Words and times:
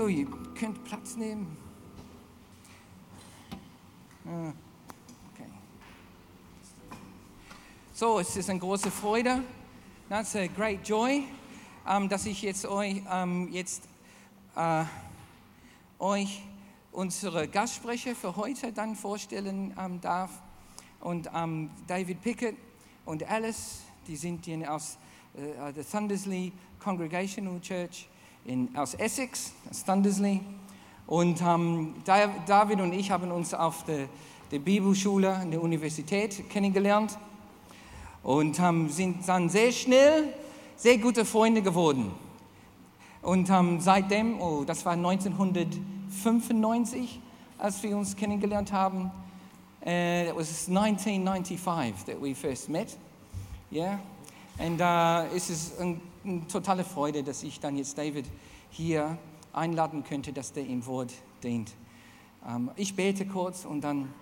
So, 0.00 0.08
ihr 0.08 0.26
könnt 0.58 0.82
Platz 0.84 1.14
nehmen. 1.14 1.58
Ah, 4.24 4.50
Okay. 5.34 5.50
So, 7.92 8.18
es 8.18 8.34
ist 8.34 8.48
eine 8.48 8.60
große 8.60 8.90
Freude. 8.90 9.42
That's 10.08 10.34
a 10.36 10.46
great 10.46 10.88
joy, 10.88 11.24
ähm, 11.86 12.08
dass 12.08 12.24
ich 12.24 12.40
jetzt 12.40 12.64
euch 12.64 13.02
ähm, 13.12 13.50
jetzt 13.52 13.82
äh, 14.56 14.84
euch 15.98 16.44
unsere 16.92 17.46
Gastsprecher 17.46 18.14
für 18.14 18.36
heute 18.36 18.72
dann 18.72 18.96
vorstellen 18.96 19.76
ähm, 19.78 20.00
darf. 20.00 20.30
Und 21.00 21.28
ähm, 21.34 21.68
David 21.86 22.22
Pickett 22.22 22.56
und 23.04 23.22
Alice, 23.24 23.82
die 24.06 24.16
sind 24.16 24.46
hier 24.46 24.72
aus 24.72 24.96
äh, 25.34 25.74
der 25.74 25.86
Thundersley 25.86 26.52
Congregational 26.78 27.60
Church 27.60 28.08
in, 28.44 28.74
aus 28.76 28.94
Essex, 28.94 29.52
aus 29.70 29.84
Thundersley. 29.84 30.40
Und 31.06 31.40
ähm, 31.42 31.94
Da- 32.04 32.28
David 32.46 32.80
und 32.80 32.92
ich 32.92 33.10
haben 33.10 33.30
uns 33.30 33.54
auf 33.54 33.84
der, 33.84 34.08
der 34.50 34.58
Bibelschule 34.58 35.34
an 35.34 35.50
der 35.50 35.62
Universität 35.62 36.48
kennengelernt 36.48 37.18
und 38.22 38.58
ähm, 38.60 38.88
sind 38.88 39.28
dann 39.28 39.48
sehr 39.48 39.72
schnell 39.72 40.34
sehr 40.76 40.98
gute 40.98 41.24
Freunde 41.24 41.62
geworden. 41.62 42.10
Und 43.22 43.50
ähm, 43.50 43.80
seitdem, 43.80 44.40
oh, 44.40 44.64
das 44.64 44.84
war 44.86 44.92
1995, 44.94 47.20
als 47.58 47.82
wir 47.82 47.96
uns 47.96 48.14
kennengelernt 48.16 48.72
haben. 48.72 49.10
Uh, 49.82 50.28
it 50.28 50.36
was 50.36 50.68
1995 50.68 52.04
that 52.04 52.20
we 52.20 52.34
first 52.34 52.68
met. 52.68 52.98
Yeah. 53.72 53.98
Und 54.58 54.78
äh, 54.78 55.34
es 55.34 55.48
ist 55.48 55.72
totale 56.48 56.84
Freude, 56.84 57.22
dass 57.22 57.42
ich 57.42 57.60
dann 57.60 57.76
jetzt 57.76 57.96
David 57.96 58.26
hier 58.70 59.18
einladen 59.52 60.04
könnte, 60.04 60.32
dass 60.32 60.52
der 60.52 60.66
im 60.66 60.84
Wort 60.86 61.12
dient. 61.42 61.72
Ähm, 62.46 62.70
ich 62.76 62.94
bete 62.94 63.26
kurz 63.26 63.64
und 63.64 63.82
dann 63.82 64.12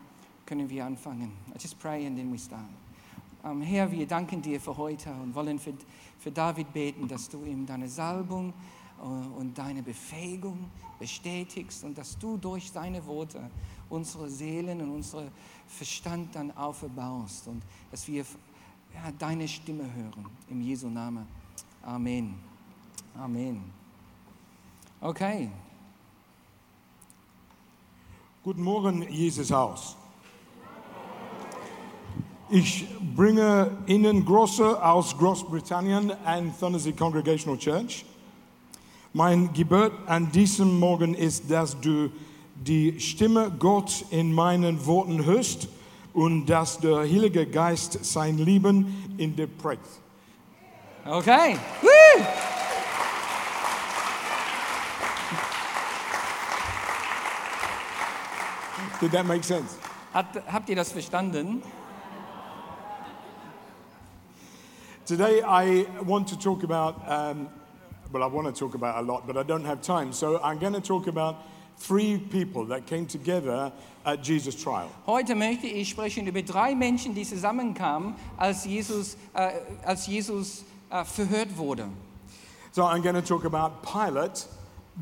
können 0.47 0.69
wir 0.71 0.85
anfangen. 0.85 1.33
I 1.51 1.59
just 1.61 1.79
pray 1.79 2.07
and 2.07 2.17
then 2.17 2.33
we 2.33 2.39
start. 2.39 2.65
Ähm, 3.45 3.63
Herr, 3.63 3.91
wir 3.91 4.07
danken 4.07 4.43
dir 4.43 4.61
für 4.61 4.77
heute 4.77 5.11
und 5.11 5.35
wollen 5.35 5.59
für, 5.59 5.75
für 6.19 6.31
David 6.31 6.73
beten, 6.73 7.07
dass 7.07 7.29
du 7.29 7.45
ihm 7.45 7.67
deine 7.67 7.89
Salbung 7.89 8.53
äh, 8.99 9.39
und 9.39 9.57
deine 9.57 9.83
Befähigung 9.83 10.71
bestätigst 10.99 11.85
und 11.85 11.97
dass 11.97 12.19
du 12.19 12.37
durch 12.37 12.73
deine 12.73 13.05
Worte 13.07 13.51
unsere 13.89 14.29
Seelen 14.29 14.81
und 14.81 14.91
unseren 14.91 15.31
Verstand 15.67 16.35
dann 16.35 16.51
aufbaust 16.57 17.49
und 17.49 17.63
dass 17.91 18.09
wir 18.09 18.25
ja, 18.95 19.13
deine 19.19 19.47
Stimme 19.47 19.85
hören. 19.95 20.27
Im 20.49 20.61
Jesu 20.61 20.89
Namen. 20.89 21.27
Amen. 21.83 22.35
Amen. 23.17 23.63
Okay. 25.01 25.51
Guten 28.43 28.63
Morgen, 28.63 29.03
Jesus 29.11 29.51
Haus. 29.51 29.97
Ich 32.51 32.87
bringe 33.15 33.77
Ihnen 33.87 34.25
Große 34.25 34.83
aus 34.83 35.17
Großbritannien 35.19 36.11
und 36.11 36.59
Thundersea 36.59 36.93
Congregational 36.93 37.59
Church. 37.59 38.07
Mein 39.13 39.53
Gebet 39.53 39.93
an 40.07 40.33
diesem 40.33 40.79
Morgen 40.79 41.15
ist, 41.15 41.51
dass 41.51 41.79
du 41.79 42.11
die 42.55 42.99
Stimme 43.01 43.53
Gott 43.59 44.05
in 44.11 44.33
meinen 44.33 44.87
Worten 44.87 45.25
hörst 45.25 45.69
und 46.15 46.47
dass 46.47 46.79
der 46.79 47.01
Heilige 47.01 47.47
Geist 47.47 48.05
sein 48.05 48.39
Leben 48.39 49.15
in 49.19 49.37
dir 49.37 49.47
prägt. 49.47 49.87
Okay. 51.09 51.57
Woo! 51.83 52.25
Did 59.01 59.13
that 59.13 59.25
make 59.25 59.43
sense? 59.43 59.79
Hat, 60.13 60.43
habt 60.47 60.69
ihr 60.69 60.77
das 60.77 60.93
verstanden? 60.93 61.63
Today, 65.07 65.41
I 65.41 65.87
want 66.05 66.29
to 66.29 66.39
talk 66.39 66.63
about, 66.63 67.01
um, 67.09 67.49
well, 68.13 68.23
I 68.23 68.27
want 68.27 68.47
to 68.47 68.53
talk 68.53 68.75
about 68.75 69.03
a 69.03 69.03
lot, 69.03 69.27
but 69.27 69.39
I 69.39 69.45
don't 69.45 69.65
have 69.65 69.81
time. 69.81 70.13
So 70.13 70.39
I'm 70.43 70.59
going 70.59 70.75
to 70.75 70.83
talk 70.83 71.07
about 71.07 71.37
three 71.79 72.19
people 72.19 72.67
that 72.67 72.87
came 72.87 73.07
together 73.07 73.73
at 74.05 74.23
Jesus' 74.23 74.63
trial. 74.63 74.91
Heute 75.07 75.35
möchte 75.35 75.69
ich 75.69 75.89
sprechen 75.89 76.27
über 76.27 76.43
drei 76.43 76.75
Menschen, 76.75 77.15
die 77.15 77.25
zusammenkamen, 77.25 78.15
als 78.37 78.67
Jesus, 78.67 79.17
äh, 79.33 79.53
als 79.87 80.07
Jesus 80.07 80.65
äh, 80.91 81.05
verhört 81.05 81.57
wurde. 81.57 81.89
So 82.73 82.85
I'm 82.85 83.03
going 83.03 83.15
to 83.15 83.23
talk 83.23 83.45
about 83.45 83.83
Pilate, 83.83 84.47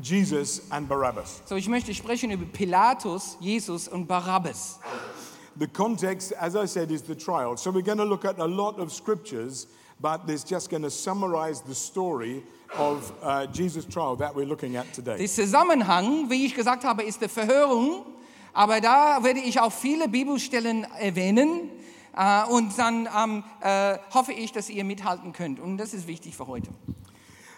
Jesus, 0.01 0.61
and 0.71 0.87
Barabbas. 0.87 1.41
So, 1.45 1.55
ich 1.55 1.67
möchte 1.67 1.93
sprechen 1.93 2.31
über 2.31 2.45
Pilatus, 2.45 3.37
Jesus 3.39 3.87
und 3.87 4.07
Barabbas. 4.07 4.79
The 5.59 5.67
context, 5.67 6.33
as 6.33 6.55
I 6.55 6.65
said, 6.65 6.91
is 6.91 7.01
the 7.01 7.15
trial. 7.15 7.57
So 7.57 7.71
we're 7.71 7.81
going 7.81 7.97
to 7.97 8.05
look 8.05 8.25
at 8.25 8.39
a 8.39 8.45
lot 8.45 8.79
of 8.79 8.91
scriptures, 8.91 9.67
but 9.99 10.27
this 10.27 10.43
just 10.43 10.69
going 10.69 10.83
to 10.83 10.91
summarize 10.91 11.61
the 11.61 11.73
story 11.73 12.43
of 12.77 13.11
uh, 13.23 13.47
Jesus' 13.47 13.85
trial 13.85 14.15
that 14.17 14.35
we're 14.35 14.45
looking 14.45 14.75
at 14.75 14.93
today. 14.93 15.17
Der 15.17 15.27
Zusammenhang, 15.27 16.29
wie 16.29 16.45
ich 16.45 16.55
gesagt 16.55 16.83
habe, 16.83 17.03
ist 17.03 17.21
die 17.21 17.27
Verhörung, 17.27 18.05
aber 18.53 18.81
da 18.81 19.23
werde 19.23 19.39
ich 19.39 19.59
auch 19.59 19.71
viele 19.71 20.07
Bibelstellen 20.07 20.85
erwähnen 20.99 21.69
äh, 21.69 21.77
Äh, 22.17 22.45
und 22.45 22.77
dann 22.79 23.07
um, 23.07 23.43
uh, 23.63 23.97
hoffe 24.13 24.33
ich, 24.33 24.51
dass 24.51 24.69
ihr 24.69 24.83
mithalten 24.83 25.33
könnt. 25.33 25.59
Und 25.59 25.77
das 25.77 25.93
ist 25.93 26.07
wichtig 26.07 26.35
für 26.35 26.47
heute. 26.47 26.69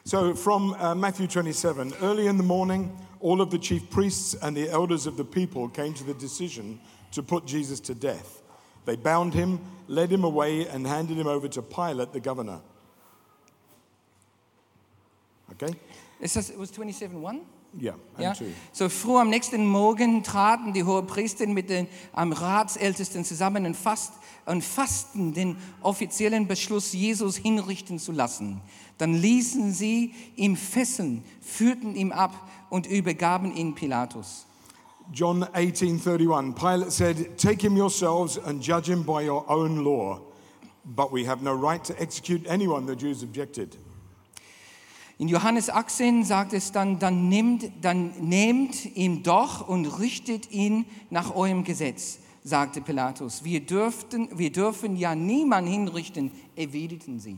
So 0.04 0.36
from 0.36 0.76
uh, 0.82 0.94
Matthew 0.96 1.28
27, 1.28 1.94
early 2.02 2.28
in 2.28 2.38
the 2.38 2.44
morning, 2.44 2.92
all 3.22 3.42
of 3.42 3.52
the 3.52 3.60
chief 3.60 3.90
priests 3.90 4.36
and 4.42 4.58
the 4.58 4.68
elders 4.70 5.08
of 5.08 5.16
the 5.16 5.24
people 5.24 5.70
came 5.70 5.94
to 5.94 6.04
the 6.04 6.14
decision 6.14 6.80
to 7.12 7.24
put 7.24 7.46
Jesus 7.46 7.80
to 7.82 7.94
death. 7.94 8.42
They 8.86 8.98
bound 8.98 9.34
him, 9.34 9.60
led 9.88 10.12
him 10.12 10.24
away, 10.24 10.68
and 10.68 10.86
handed 10.86 11.18
him 11.18 11.28
over 11.28 11.48
to 11.48 11.62
Pilate, 11.62 12.12
the 12.12 12.20
governor. 12.20 12.60
Okay? 15.54 15.74
It 16.20 16.30
says 16.30 16.50
it 16.50 16.58
was 16.58 16.72
27 16.72 17.22
1. 17.22 17.42
Ja, 17.78 17.96
ja? 18.18 18.34
So 18.72 18.90
früh 18.90 19.18
am 19.18 19.30
nächsten 19.30 19.66
Morgen 19.68 20.24
traten 20.24 20.74
die 20.74 20.84
Hohepriester 20.84 21.46
mit 21.48 21.70
den 21.70 21.88
am 22.14 22.32
Ratsältesten 22.32 23.24
zusammen 23.24 23.66
und, 23.66 23.76
fast, 23.76 24.14
und 24.46 24.64
fassten 24.64 25.34
den 25.34 25.56
offiziellen 25.82 26.48
Beschluss, 26.48 26.94
Jesus 26.94 27.38
hinrichten 27.38 28.00
zu 28.00 28.12
lassen. 28.12 28.62
Dann 28.98 29.14
ließen 29.14 29.72
sie 29.72 30.14
ihm 30.36 30.56
fesseln, 30.56 31.24
führten 31.42 31.96
ihn 31.96 32.12
ab 32.12 32.34
und 32.70 32.88
übergaben 32.88 33.56
ihn 33.56 33.76
Pilatus. 33.76 34.46
John 35.12 35.44
18:31 35.44 36.54
Pilate 36.54 36.92
said, 36.92 37.38
"Take 37.38 37.62
him 37.62 37.78
yourselves 37.78 38.38
and 38.38 38.64
judge 38.64 38.92
him 38.92 39.04
by 39.04 39.28
your 39.28 39.44
own 39.50 39.84
law, 39.84 40.22
but 40.84 41.12
we 41.12 41.28
have 41.28 41.44
no 41.44 41.54
right 41.54 41.84
to 41.84 41.94
execute 41.94 42.48
anyone." 42.48 42.86
The 42.86 42.96
Jews 42.96 43.24
objected. 43.24 43.78
In 45.20 45.28
Johannes 45.28 45.70
18 45.70 46.24
sagt 46.24 46.54
es 46.54 46.72
dann, 46.72 46.98
dann 46.98 47.28
nehmt, 47.28 47.70
dann 47.82 48.14
nehmt 48.22 48.86
ihn 48.96 49.22
doch 49.22 49.68
und 49.68 49.86
richtet 50.00 50.50
ihn 50.50 50.86
nach 51.10 51.36
eurem 51.36 51.66
Gesetz, 51.66 52.20
sagte 52.46 52.80
Pilatus. 52.80 53.44
Wir, 53.44 53.60
dürften, 53.60 54.30
wir 54.40 54.50
dürfen 54.50 54.96
ja 54.96 55.16
niemanden 55.16 55.70
hinrichten, 55.70 56.32
erwiderten 56.56 57.20
sie. 57.20 57.38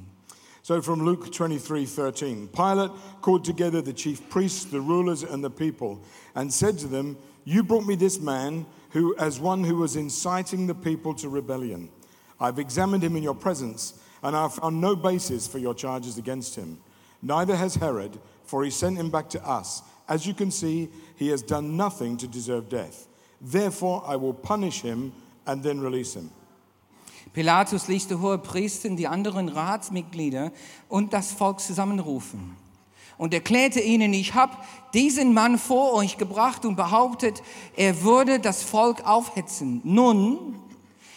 So 0.62 0.80
from 0.84 1.02
Luke 1.02 1.32
23:13, 1.32 2.50
Pilate 2.52 2.94
called 3.24 3.44
together 3.44 3.84
the 3.84 3.94
chief 3.94 4.22
priests, 4.30 4.70
the 4.70 4.80
rulers 4.80 5.24
and 5.24 5.44
the 5.44 5.50
people 5.50 5.98
and 6.36 6.54
said 6.54 6.78
to 6.80 6.88
them, 6.88 7.18
"You 7.46 7.64
brought 7.64 7.88
me 7.88 7.98
this 7.98 8.20
man 8.22 8.68
who 8.94 9.16
as 9.18 9.40
one 9.42 9.64
who 9.64 9.76
was 9.76 9.96
inciting 9.96 10.68
the 10.68 10.76
people 10.76 11.16
to 11.16 11.30
rebellion. 11.30 11.90
I've 12.40 12.60
examined 12.60 13.04
him 13.04 13.16
in 13.16 13.24
your 13.24 13.36
presence 13.36 13.96
and 14.22 14.36
I've 14.36 14.54
found 14.54 14.80
no 14.80 14.96
basis 14.96 15.48
for 15.48 15.58
your 15.58 15.74
charges 15.74 16.20
against 16.20 16.56
him. 16.56 16.78
Neither 17.22 17.56
has 17.56 17.76
Herod, 17.76 18.20
for 18.46 18.64
he 18.64 18.72
sent 18.72 18.98
him 18.98 19.10
back 19.10 19.30
to 19.30 19.40
us. 19.40 19.84
As 20.08 20.26
you 20.26 20.34
can 20.34 20.52
see, 20.52 20.90
he 21.16 21.30
has 21.32 21.44
done 21.44 21.76
nothing 21.78 22.18
to 22.18 22.28
deserve 22.28 22.70
death. 22.70 23.08
Therefore 23.40 24.04
I 24.08 24.16
will 24.16 24.34
punish 24.34 24.82
him 24.82 25.12
and 25.46 25.64
then 25.64 25.80
release 25.80 26.14
him." 26.14 26.32
Pilatus 27.34 27.88
ließ 27.88 28.08
die 28.08 28.16
Hohepriester, 28.16 28.90
die 28.90 29.08
anderen 29.08 29.48
Ratsmitglieder 29.50 30.52
und 30.90 31.14
das 31.14 31.32
Volk 31.32 31.60
zusammenrufen 31.62 32.58
und 33.22 33.36
erklärte 33.36 33.80
ihnen, 33.80 34.14
ich 34.14 34.34
habe 34.34 34.58
diesen 34.96 35.36
Mann 35.36 35.60
vor 35.60 35.94
euch 35.94 36.18
gebracht 36.18 36.66
und 36.66 36.76
behauptet, 36.76 37.44
er 37.78 38.02
würde 38.02 38.40
das 38.40 38.64
Volk 38.64 39.08
aufhetzen. 39.08 39.80
Nun, 39.84 40.56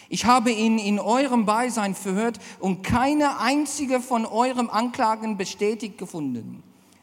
ich 0.08 0.24
habe 0.26 0.50
ihn 0.50 0.78
in 0.78 0.98
eurem 0.98 1.46
Beisein 1.46 1.94
verhört 1.94 2.38
und 2.60 2.82
keine 2.82 3.40
einzige 3.40 4.00
von 4.00 4.26
eurem 4.26 4.70
Anklagen 4.70 5.36
bestätigt 5.36 5.98
gefunden. 5.98 6.62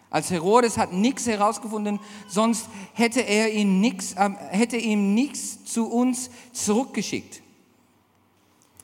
Als 0.10 0.30
Herodes 0.30 0.78
hat 0.78 0.92
nichts 0.92 1.26
herausgefunden, 1.26 2.00
sonst 2.28 2.68
hätte 2.94 3.22
er 3.22 3.54
ihn 3.54 3.80
nix, 3.80 4.14
äh, 4.14 4.30
hätte 4.50 4.76
ihm 4.76 5.14
nichts 5.14 5.64
zu 5.64 5.90
uns 5.90 6.30
zurückgeschickt. 6.52 7.42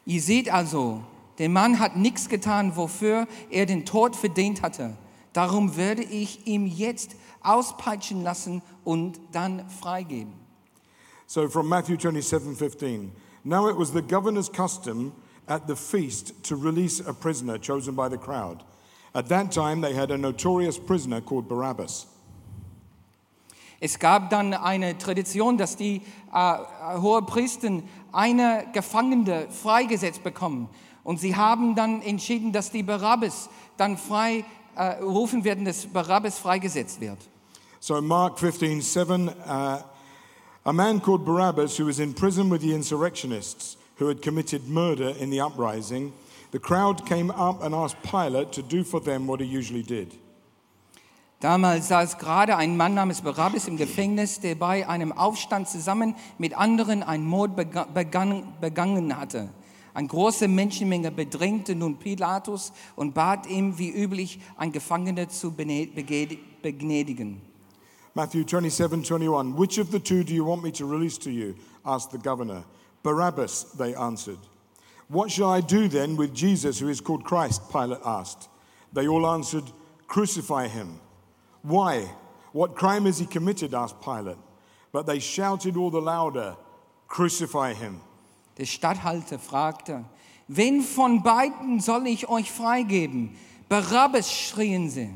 Ihr 0.06 0.22
seht 0.22 0.50
also, 0.50 1.04
der 1.38 1.50
Mann 1.50 1.80
hat 1.80 1.98
nichts 1.98 2.30
getan, 2.30 2.78
wofür 2.78 3.28
er 3.52 3.66
den 3.66 3.86
Tod 3.86 4.16
verdient 4.16 4.62
hatte. 4.62 4.96
Darum 5.34 5.76
werde 5.76 6.02
ich 6.02 6.48
ihm 6.48 6.66
jetzt 6.66 7.16
auspeitschen 7.42 8.24
lassen 8.24 8.62
und 8.86 9.20
dann 9.34 9.70
freigeben. 9.70 10.34
So 11.28 11.50
from 11.50 11.68
Matthew 11.68 11.98
27 11.98 12.58
15. 12.58 13.12
Now 13.48 13.70
it 13.70 13.78
was 13.78 13.94
the 13.94 14.02
governor's 14.02 14.50
custom 14.50 15.14
at 15.48 15.68
the 15.68 15.76
feast 15.78 16.44
to 16.44 16.58
release 16.58 17.00
a 17.00 17.14
prisoner 17.14 17.58
chosen 17.58 17.96
by 17.96 18.10
the 18.10 18.18
crowd. 18.18 18.62
At 19.16 19.30
that 19.30 19.54
time, 19.54 19.80
they 19.80 19.94
had 19.94 20.12
a 20.12 20.18
notorious 20.18 20.78
prisoner 20.78 21.22
called 21.22 21.48
Barabbas. 21.48 22.08
Es 23.80 23.98
gab 24.00 24.32
dann 24.32 24.54
eine 24.54 24.98
Tradition, 24.98 25.58
dass 25.58 25.78
die 25.78 26.02
äh, 26.34 26.58
Hohepriester 27.00 27.84
eine 28.12 28.66
Gefangene 28.74 29.48
freigesetzt 29.50 30.26
bekommen. 30.26 30.68
Und 31.06 31.22
sie 31.22 31.38
haben 31.38 31.74
dann 31.74 32.02
entschieden, 32.02 32.52
dass 32.52 32.72
die 32.72 32.84
Barabbas 32.84 33.50
dann 33.78 33.96
frei 33.96 34.44
äh, 34.76 35.02
rufen 35.02 35.46
werden, 35.46 35.64
dass 35.64 35.86
Barabbas 35.86 36.38
freigesetzt 36.38 37.00
wird. 37.00 37.20
So 37.80 38.02
Mark 38.02 38.40
15 38.40 38.82
7, 38.82 39.30
uh, 39.30 39.78
a 40.68 40.74
man 40.74 41.00
called 41.00 41.24
Barabbas, 41.26 41.78
who 41.78 41.86
was 41.86 42.00
in 42.00 42.14
prison 42.14 42.50
with 42.50 42.62
the 42.62 42.74
insurrectionists 42.76 43.78
who 43.96 44.10
had 44.10 44.22
committed 44.22 44.68
murder 44.68 45.16
in 45.18 45.30
the 45.30 45.40
uprising, 45.40 46.12
the 46.52 46.60
crowd 46.60 47.06
came 47.06 47.32
up 47.32 47.64
and 47.64 47.74
asked 47.74 48.04
Pilate 48.04 48.52
to 48.52 48.62
do 48.62 48.84
for 48.84 49.00
them 49.00 49.28
what 49.28 49.40
he 49.40 49.46
usually 49.48 49.82
did. 49.82 50.14
Damals 51.40 51.88
saß 51.88 52.18
gerade 52.18 52.58
ein 52.58 52.76
Mann 52.76 52.96
namens 52.96 53.22
Barabbas 53.22 53.68
im 53.68 53.78
Gefängnis, 53.78 54.42
der 54.42 54.56
bei 54.56 54.90
einem 54.90 55.14
Aufstand 55.14 55.70
zusammen 55.70 56.16
mit 56.38 56.58
anderen 56.58 57.02
einen 57.02 57.26
Mord 57.26 57.56
bega- 57.56 57.86
begangen, 57.86 59.16
hatte. 59.16 59.50
Eine 59.94 60.08
große 60.08 60.48
Menschenmenge 60.50 61.12
bedrängte 61.12 61.76
nun 61.76 61.98
Pilatus 61.98 62.74
und 62.96 63.14
bat 63.14 63.48
ihm, 63.48 63.78
wie 63.78 63.90
üblich, 63.90 64.40
ein 64.58 64.72
Gefangener 64.74 65.30
zu 65.30 65.52
begnädigen. 65.54 67.42
Matthew 68.18 68.46
27 68.46 69.04
21. 69.04 69.56
Which 69.56 69.78
of 69.78 69.92
the 69.92 70.00
two 70.00 70.24
do 70.24 70.34
you 70.34 70.44
want 70.44 70.64
me 70.64 70.72
to 70.72 70.88
release 70.88 71.20
to 71.20 71.30
you? 71.30 71.56
asked 71.86 72.10
the 72.10 72.18
governor. 72.18 72.64
Barabbas, 73.04 73.66
they 73.78 73.94
answered. 73.94 74.40
What 75.08 75.30
shall 75.30 75.52
I 75.52 75.62
do 75.62 75.88
then 75.88 76.18
with 76.18 76.34
Jesus, 76.34 76.80
who 76.80 76.90
is 76.90 77.00
called 77.00 77.24
Christ? 77.24 77.72
Pilate 77.72 78.00
asked. 78.04 78.50
They 78.92 79.08
all 79.08 79.28
answered, 79.28 79.66
Crucify 80.08 80.68
him. 80.68 81.00
Why? 81.62 82.10
What 82.54 82.74
crime 82.74 83.06
has 83.06 83.20
he 83.20 83.28
committed? 83.28 83.76
asked 83.76 84.02
Pilate. 84.02 84.40
But 84.92 85.06
they 85.06 85.20
shouted 85.20 85.78
all 85.78 85.92
the 85.92 86.02
louder, 86.02 86.58
Crucify 87.08 87.74
him. 87.74 88.02
Der 88.58 88.66
Statthalter 88.66 89.38
fragte, 89.38 90.06
wen 90.48 90.82
von 90.82 91.22
beiden 91.22 91.80
soll 91.82 92.08
ich 92.08 92.28
euch 92.28 92.52
freigeben? 92.52 93.38
Barabbas, 93.70 94.32
schrien 94.32 94.90
sie. 94.90 95.14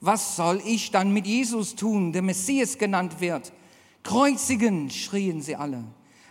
Was 0.00 0.36
soll 0.36 0.62
ich 0.64 0.90
dann 0.90 1.12
mit 1.12 1.26
Jesus 1.26 1.74
tun, 1.74 2.12
der 2.12 2.22
Messias 2.22 2.78
genannt 2.78 3.20
wird? 3.20 3.52
Kreuzigen, 4.02 4.88
schrien 4.88 5.42
sie 5.42 5.56
alle. 5.56 5.84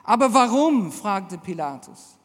Aber 0.03 0.33
warum? 0.33 0.91
fragte 0.91 1.37
Pilatus. 1.37 2.17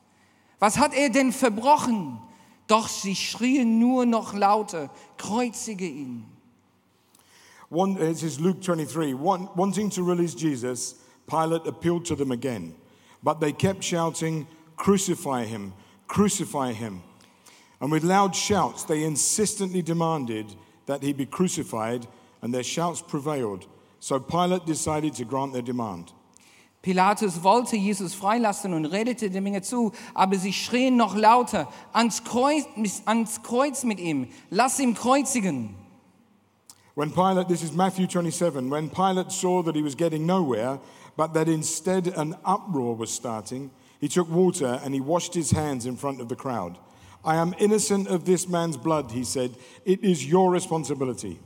Was 0.59 0.79
hat 0.79 0.95
er 0.95 1.11
denn 1.11 1.33
verbrochen? 1.33 2.19
Doch 2.67 2.89
sie 2.89 3.15
schrien 3.15 3.79
nur 3.79 4.07
noch 4.07 4.33
lauter, 4.33 4.91
kreuzige 5.19 5.87
ihn. 5.87 6.25
One, 7.71 7.97
this 7.97 8.23
is 8.23 8.41
Luke 8.41 8.63
23. 8.63 9.15
One, 9.15 9.49
wanting 9.55 9.91
to 9.91 10.03
release 10.03 10.35
Jesus, 10.35 10.95
Pilate 11.27 11.67
appealed 11.67 12.07
to 12.07 12.15
them 12.15 12.31
again. 12.31 12.75
But 13.23 13.41
they 13.41 13.53
kept 13.53 13.83
shouting, 13.83 14.47
Crucify 14.77 15.45
him, 15.45 15.73
crucify 16.09 16.73
him. 16.73 17.03
And 17.81 17.91
with 17.93 18.05
loud 18.05 18.35
shouts, 18.35 18.85
they 18.85 19.05
insistently 19.05 19.83
demanded 19.83 20.55
that 20.87 21.03
he 21.03 21.13
be 21.13 21.27
crucified, 21.27 22.07
and 22.43 22.53
their 22.53 22.63
shouts 22.63 23.03
prevailed. 23.03 23.67
So 24.01 24.21
Pilate 24.21 24.67
decided 24.67 25.15
to 25.15 25.25
grant 25.25 25.53
their 25.53 25.63
demand. 25.63 26.13
Pilatus 26.83 27.43
wollte 27.43 27.77
Jesus 27.77 28.15
freilassen 28.15 28.75
und 28.75 28.85
redete 28.85 29.31
der 29.31 29.41
Menge 29.41 29.63
zu, 29.63 29.93
aber 30.13 30.37
sie 30.37 30.53
schrien 30.53 30.97
noch 30.97 31.17
lauter, 31.17 31.67
ans 31.95 32.25
Kreuz, 32.25 32.67
ans 33.07 33.43
Kreuz 33.43 33.85
mit 33.85 33.99
ihm, 33.99 34.29
lass 34.51 34.79
ihn 34.79 34.95
kreuzigen. 34.95 35.77
When 36.95 37.11
Pilate, 37.11 37.49
this 37.49 37.63
is 37.63 37.73
Matthew 37.73 38.07
27, 38.07 38.69
when 38.71 38.91
Pilate 38.91 39.33
saw 39.33 39.63
that 39.63 39.75
he 39.75 39.83
was 39.83 39.97
getting 39.97 40.27
nowhere, 40.27 40.79
but 41.17 41.33
that 41.33 41.49
instead 41.49 42.07
an 42.09 42.37
uproar 42.45 42.95
was 42.95 43.11
starting, 43.11 43.71
he 43.99 44.07
took 44.07 44.29
water 44.29 44.79
and 44.85 44.93
he 44.93 45.01
washed 45.01 45.33
his 45.33 45.51
hands 45.51 45.87
in 45.87 45.97
front 45.97 46.21
of 46.21 46.29
the 46.29 46.37
crowd. 46.37 46.79
I 47.25 47.37
am 47.37 47.55
innocent 47.59 48.09
of 48.09 48.25
this 48.25 48.47
man's 48.49 48.77
blood, 48.77 49.11
he 49.11 49.25
said. 49.25 49.57
It 49.85 50.05
is 50.05 50.27
your 50.27 50.51
responsibility. 50.51 51.39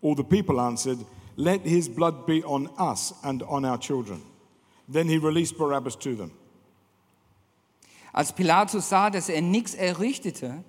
All 0.00 0.14
the 0.14 0.24
people 0.24 0.60
answered, 0.60 0.98
Let 1.36 1.62
his 1.62 1.88
blood 1.88 2.26
be 2.26 2.44
on 2.44 2.68
us 2.78 3.12
and 3.24 3.42
on 3.42 3.64
our 3.64 3.78
children. 3.78 4.22
Then 4.88 5.08
he 5.08 5.18
released 5.18 5.58
Barabbas 5.58 5.96
to 5.96 6.14
them. 6.14 6.32
Als 8.12 8.32
Pilatus 8.32 8.88
sah, 8.88 9.10
dass 9.10 9.28
er 9.28 9.42
nichts 9.42 9.74
errichtete 9.74 10.64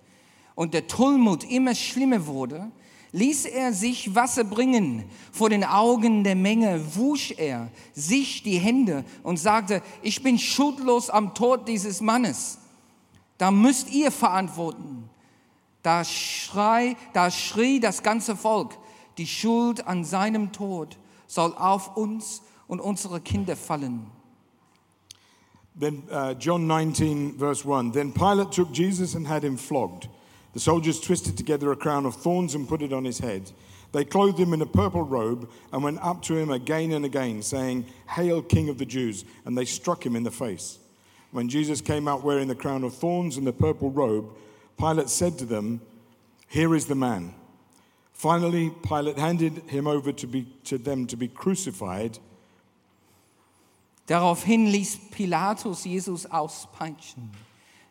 und 0.55 0.73
der 0.73 0.87
Tumult 0.87 1.43
immer 1.49 1.75
schlimmer 1.75 2.25
wurde, 2.25 2.71
ließ 3.13 3.45
er 3.45 3.71
sich 3.73 4.15
Wasser 4.15 4.43
bringen. 4.43 5.05
Vor 5.31 5.49
den 5.49 5.63
Augen 5.63 6.23
der 6.23 6.35
Menge 6.35 6.81
wusch 6.95 7.31
er 7.37 7.71
sich 7.93 8.43
die 8.43 8.57
Hände 8.57 9.05
und 9.23 9.37
sagte, 9.37 9.81
ich 10.01 10.21
bin 10.23 10.37
schuldlos 10.37 11.09
am 11.09 11.33
Tod 11.35 11.67
dieses 11.67 12.01
Mannes. 12.01 12.59
Da 13.37 13.51
müsst 13.51 13.91
ihr 13.91 14.11
verantworten. 14.11 15.09
Da, 15.83 16.03
schrei, 16.03 16.97
da 17.13 17.31
schrie 17.31 17.79
das 17.79 18.03
ganze 18.03 18.35
Volk, 18.35 18.77
die 19.17 19.27
Schuld 19.27 19.87
an 19.87 20.03
seinem 20.03 20.51
Tod 20.51 20.97
soll 21.27 21.53
auf 21.53 21.95
uns 21.95 22.41
und 22.67 22.79
unsere 22.79 23.21
Kinder 23.21 23.55
fallen. 23.55 24.07
Then 25.79 26.03
uh, 26.11 26.33
John 26.33 26.65
19, 26.65 27.37
verse 27.37 27.63
1. 27.63 27.93
Then 27.93 28.11
Pilate 28.11 28.51
took 28.51 28.71
Jesus 28.73 29.13
and 29.13 29.27
had 29.27 29.43
him 29.43 29.57
flogged. 29.57 30.09
The 30.53 30.59
soldiers 30.59 30.99
twisted 30.99 31.37
together 31.37 31.71
a 31.71 31.75
crown 31.75 32.07
of 32.07 32.15
thorns 32.15 32.55
and 32.55 32.67
put 32.67 32.81
it 32.81 32.91
on 32.91 33.05
his 33.05 33.19
head. 33.19 33.51
They 33.91 34.03
clothed 34.03 34.39
him 34.39 34.53
in 34.53 34.61
a 34.61 34.65
purple 34.65 35.03
robe 35.03 35.49
and 35.71 35.83
went 35.83 35.99
up 36.01 36.23
to 36.23 36.35
him 36.35 36.49
again 36.49 36.91
and 36.93 37.05
again, 37.05 37.43
saying, 37.43 37.85
Hail, 38.07 38.41
King 38.41 38.69
of 38.69 38.79
the 38.79 38.85
Jews! 38.85 39.23
And 39.45 39.55
they 39.55 39.65
struck 39.65 40.03
him 40.03 40.15
in 40.15 40.23
the 40.23 40.31
face. 40.31 40.79
When 41.31 41.49
Jesus 41.49 41.81
came 41.81 42.07
out 42.07 42.23
wearing 42.23 42.47
the 42.47 42.55
crown 42.55 42.83
of 42.83 42.93
thorns 42.93 43.37
and 43.37 43.45
the 43.45 43.53
purple 43.53 43.91
robe, 43.91 44.29
Pilate 44.77 45.09
said 45.09 45.37
to 45.39 45.45
them, 45.45 45.81
Here 46.47 46.73
is 46.75 46.85
the 46.85 46.95
man. 46.95 47.33
Finally, 48.13 48.71
Pilate 48.81 49.17
handed 49.17 49.57
him 49.67 49.85
over 49.87 50.11
to, 50.11 50.27
be, 50.27 50.47
to 50.63 50.77
them 50.77 51.05
to 51.07 51.15
be 51.15 51.27
crucified. 51.27 52.17
Daraufhin 54.07 54.67
ließ 54.67 55.11
Pilatus 55.11 55.83
Jesus 55.83 56.25
auspeitschen. 56.25 57.29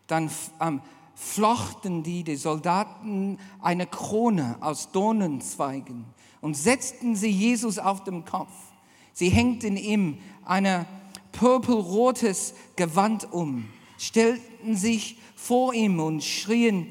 Dann 0.06 0.30
ähm, 0.60 0.80
flochten 1.14 2.02
die, 2.02 2.24
die 2.24 2.36
Soldaten 2.36 3.38
eine 3.60 3.86
Krone 3.86 4.56
aus 4.60 4.90
Dornenzweigen 4.92 6.06
und 6.40 6.56
setzten 6.56 7.16
sie 7.16 7.30
Jesus 7.30 7.78
auf 7.78 8.02
den 8.04 8.24
Kopf. 8.24 8.52
Sie 9.12 9.28
hängten 9.28 9.76
ihm 9.76 10.18
ein 10.44 10.86
purpelrotes 11.36 12.54
Gewand 12.76 13.32
um, 13.32 13.68
stellten 13.98 14.76
sich 14.76 15.18
vor 15.34 15.74
ihm 15.74 16.00
und 16.00 16.24
schrien, 16.24 16.90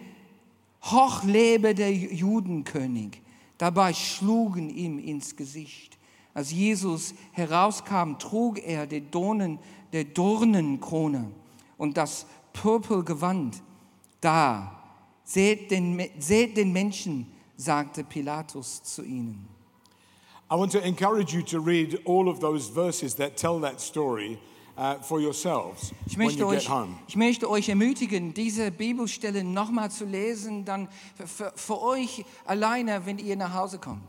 Hoch 0.84 1.24
lebe 1.24 1.74
der 1.74 1.92
Judenkönig. 1.92 3.22
Dabei 3.58 3.94
schlugen 3.94 4.70
ihm 4.70 5.00
ins 5.00 5.36
Gesicht. 5.36 5.98
Als 6.34 6.52
Jesus 6.52 7.16
herauskam, 7.32 8.20
trug 8.20 8.60
er 8.60 8.86
die 8.86 9.02
Dornen, 9.02 9.58
der 9.94 10.04
Dornenkrone 10.04 11.32
und 11.78 11.98
das 11.98 12.28
Purpelgewand. 12.54 13.64
Da, 14.22 14.84
seht 15.24 15.72
den, 15.72 16.00
seht 16.20 16.58
den 16.58 16.72
Menschen, 16.72 17.32
sagte 17.58 18.04
Pilatus 18.04 18.84
zu 18.84 19.04
ihnen. 19.04 19.55
I 20.50 20.56
want 20.56 20.72
to 20.74 20.86
encourage 20.86 21.34
you 21.34 21.42
to 21.44 21.60
read 21.60 22.00
all 22.06 22.30
of 22.30 22.40
those 22.40 22.70
verses 22.70 23.16
that 23.16 23.36
tell 23.36 23.60
that 23.62 23.82
story 23.82 24.40
uh, 24.78 24.96
for 24.96 25.20
yourselves 25.20 25.92
Ich 26.06 26.18
when 26.18 26.28
möchte, 26.28 26.40
you 26.42 26.52
get 26.52 26.60
euch, 26.60 26.70
home. 26.70 26.96
ich 27.08 27.16
möchte 27.16 27.50
euch 27.50 27.68
ermutigen, 27.70 28.34
diese 28.34 28.70
Bibelstelle 28.70 29.44
nochmal 29.44 29.90
zu 29.90 30.06
lesen, 30.06 30.64
dann 30.64 30.88
für, 31.26 31.52
für, 31.56 31.82
euch 31.82 32.26
alleine, 32.46 33.06
wenn 33.06 33.18
ihr 33.18 33.36
nach 33.36 33.54
Hause 33.56 33.80
kommt. 33.80 34.04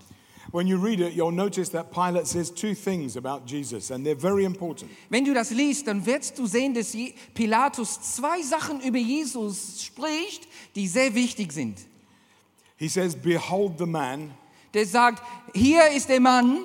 When 0.53 0.67
you 0.67 0.79
read 0.79 1.01
it, 1.01 1.15
you'll 1.17 1.33
notice 1.33 1.71
that 1.71 1.91
Pilate 1.91 2.27
says 2.27 2.51
two 2.51 2.75
things 2.75 3.17
about 3.17 3.47
Jesus, 3.47 3.91
and 3.91 4.07
they're 4.07 4.15
very 4.15 4.45
important. 4.45 4.91
Wenn 5.09 5.25
du 5.25 5.35
das 5.35 5.51
liest, 5.51 5.87
dann 5.89 6.05
wirst 6.07 6.39
du 6.39 6.47
sehen, 6.47 6.75
dass 6.75 6.97
Pilatus 7.35 8.01
zwei 8.15 8.43
Sachen 8.43 8.81
über 8.81 8.99
Jesus 8.99 9.83
spricht, 9.83 10.47
die 10.75 10.87
sehr 10.87 11.15
wichtig 11.15 11.53
sind. 11.53 11.79
He 12.77 12.89
says, 12.89 13.17
Behold 13.17 13.79
the 13.79 13.87
man, 13.87 14.35
Der 14.75 14.87
sagt, 14.87 15.23
hier 15.55 15.91
ist 15.95 16.09
der 16.09 16.21
Mann 16.21 16.59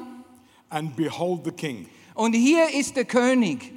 and 0.70 0.96
behold 0.96 1.44
the 1.46 1.52
king. 1.52 1.88
und 2.16 2.34
hier 2.34 2.70
ist 2.74 2.96
der 2.96 3.06
König. 3.06 3.72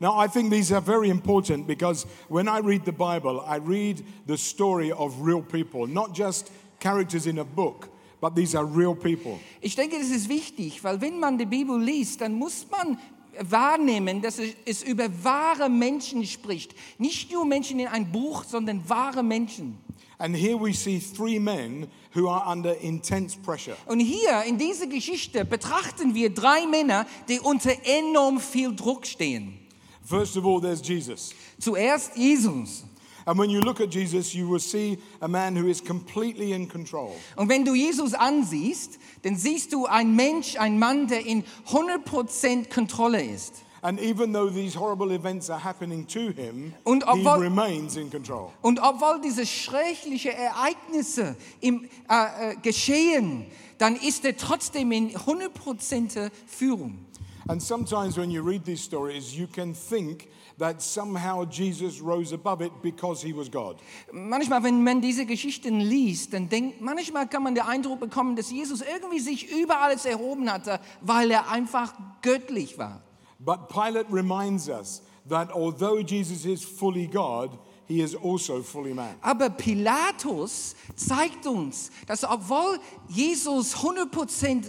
Now, 0.00 0.12
I 0.18 0.26
think 0.26 0.50
these 0.50 0.72
are 0.72 0.82
very 0.82 1.08
important 1.08 1.66
because 1.66 2.04
when 2.28 2.48
I 2.48 2.58
read 2.58 2.84
the 2.84 2.92
Bible, 2.92 3.40
I 3.46 3.56
read 3.56 4.02
the 4.26 4.36
story 4.36 4.90
of 4.92 5.14
real 5.20 5.40
people, 5.40 5.86
not 5.86 6.12
just 6.14 6.50
characters 6.80 7.26
in 7.26 7.38
a 7.38 7.44
book, 7.44 7.88
but 8.20 8.34
these 8.34 8.54
are 8.54 8.64
real 8.66 8.94
people. 8.94 9.38
Ich 9.62 9.76
denke, 9.76 9.98
das 9.98 10.10
ist 10.10 10.28
wichtig, 10.28 10.82
weil 10.82 11.00
wenn 11.00 11.20
man 11.20 11.38
die 11.38 11.46
Bibel 11.46 11.80
liest, 11.80 12.20
dann 12.20 12.34
muss 12.34 12.66
man 12.70 12.98
wahrnehmen, 13.40 14.22
dass 14.22 14.38
es- 14.64 14.82
über 14.82 15.08
wahre 15.22 15.68
Menschen 15.68 16.26
spricht. 16.26 16.74
Nicht 16.98 17.30
nur 17.32 17.44
Menschen 17.44 17.78
in 17.80 17.88
ein 17.88 18.10
Buch, 18.10 18.44
sondern 18.44 18.88
wahre 18.88 19.22
Menschen. 19.22 19.78
And 20.18 20.36
here 20.36 20.58
we 20.60 20.72
see 20.72 21.00
three 21.00 21.40
men 21.40 21.88
who 22.14 22.28
are 22.28 22.50
under 22.50 22.76
intense 22.80 23.36
pressure. 23.36 23.76
Und 23.86 23.98
hier 24.00 24.44
in 24.46 24.58
dieser 24.58 24.86
Geschichte 24.86 25.44
betrachten 25.44 26.14
wir 26.14 26.30
drei 26.30 26.66
Männer, 26.66 27.06
die 27.28 27.40
unter 27.40 27.72
enorm 27.84 28.38
viel 28.38 28.74
Druck 28.74 29.06
stehen. 29.06 29.58
First 30.04 30.36
of 30.36 30.44
all, 30.44 30.60
there's 30.60 30.86
Jesus. 30.86 31.34
Zuerst 31.58 32.16
Jesus. 32.16 32.84
And 33.26 33.38
when 33.38 33.48
you 33.50 33.60
look 33.60 33.80
at 33.80 33.90
Jesus, 33.94 34.34
you 34.34 34.46
will 34.50 34.60
see 34.60 34.98
a 35.20 35.28
man 35.28 35.56
who 35.56 35.66
is 35.68 35.82
completely 35.82 36.52
in 36.52 36.68
control. 36.68 37.14
Und 37.36 37.48
wenn 37.48 37.64
du 37.64 37.74
Jesus 37.74 38.12
ansiehst, 38.12 38.98
dann 39.22 39.36
siehst 39.36 39.72
du 39.72 39.86
einen 39.86 40.14
Mensch, 40.14 40.56
einen 40.56 40.78
Mann, 40.78 41.06
der 41.08 41.24
in 41.24 41.42
100% 41.68 42.68
Kontrolle 42.72 43.22
ist. 43.22 43.62
And 43.82 44.00
even 44.00 44.32
though 44.32 44.48
these 44.48 44.74
horrible 44.74 45.10
events 45.12 45.50
are 45.50 45.62
happening 45.62 46.06
to 46.06 46.30
him, 46.30 46.72
Und 46.84 47.04
he 47.04 47.10
obwohl- 47.10 47.40
remains 47.42 47.96
in 47.96 48.10
control. 48.10 48.50
Und 48.62 48.78
obwohl 48.80 49.20
diese 49.22 49.44
schrecklichen 49.44 50.30
Ereignisse 50.32 51.36
im, 51.60 51.88
äh, 52.08 52.52
äh, 52.52 52.56
geschehen, 52.62 53.44
dann 53.76 53.96
ist 53.96 54.24
er 54.24 54.36
trotzdem 54.38 54.90
in 54.92 55.10
100% 55.14 56.30
Führung. 56.46 56.98
And 57.46 57.60
sometimes 57.62 58.16
when 58.16 58.30
you 58.30 58.42
read 58.42 58.64
these 58.64 58.82
stories, 58.82 59.34
you 59.36 59.46
can 59.46 59.74
think 59.74 60.28
that 60.58 60.80
somehow 60.80 61.44
Jesus 61.44 62.00
rose 62.00 62.32
above 62.32 62.64
it 62.64 62.72
because 62.82 63.22
he 63.22 63.32
was 63.32 63.50
God. 63.50 63.76
Manchmal, 64.12 64.62
wenn 64.62 64.82
man 64.82 65.00
diese 65.00 65.26
Geschichten 65.26 65.80
liest, 65.80 66.32
dann 66.32 66.48
denkt, 66.48 66.80
manchmal 66.80 67.28
kann 67.28 67.42
man 67.42 67.54
den 67.54 67.64
Eindruck 67.64 68.00
bekommen, 68.00 68.36
dass 68.36 68.50
Jesus 68.50 68.82
irgendwie 68.82 69.20
sich 69.20 69.50
über 69.50 69.80
alles 69.80 70.04
erhoben 70.04 70.50
hatte, 70.50 70.80
weil 71.00 71.30
er 71.30 71.50
einfach 71.50 71.92
göttlich 72.22 72.78
war. 72.78 73.02
But 73.38 73.68
Pilate 73.68 74.06
reminds 74.12 74.68
us 74.68 75.02
that 75.28 75.52
although 75.52 75.98
Jesus 75.98 76.44
is 76.44 76.64
fully 76.64 77.06
God, 77.06 77.50
he 77.86 78.00
is 78.00 78.14
also 78.14 78.62
fully 78.62 78.94
man. 78.94 79.16
Aber 79.20 79.50
Pilatus 79.50 80.74
zeigt 80.94 81.46
uns, 81.46 81.90
dass 82.06 82.24
obwohl 82.24 82.78
Jesus 83.08 83.76
100% 83.76 84.64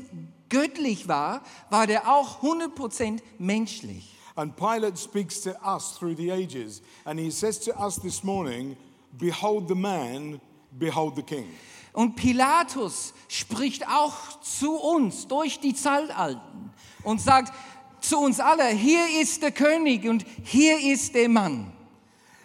göttlich 0.50 1.08
war, 1.08 1.42
war 1.70 1.88
er 1.88 2.08
auch 2.12 2.42
100% 2.42 3.20
menschlich. 3.38 4.14
And 4.38 4.56
Pilate 4.56 4.98
speaks 4.98 5.39
to 5.42 5.56
us 5.65 5.98
through 5.98 6.15
the 6.15 6.30
ages, 6.30 6.82
and 7.06 7.18
he 7.18 7.32
says 7.32 7.58
to 7.60 7.80
us 7.80 7.96
this 7.96 8.24
morning, 8.24 8.75
Behold 9.18 9.70
the 9.70 9.75
man, 9.75 10.42
behold 10.77 11.15
the 11.15 11.24
king. 11.24 11.48
Und 11.94 12.18
Pilatus 12.18 13.13
spricht 13.30 13.88
auch 13.88 14.42
zu 14.42 14.75
uns 14.75 15.27
durch 15.27 15.62
die 15.62 15.74
Zeitalten 15.74 16.72
und 17.04 17.22
sagt 17.22 17.54
zu 18.01 18.20
uns 18.20 18.42
alle, 18.42 18.68
hier 18.68 19.22
ist 19.22 19.42
der 19.42 19.51
König 19.51 20.06
und 20.06 20.25
hier 20.44 20.77
ist 20.80 21.15
der 21.15 21.30
Mann. 21.30 21.72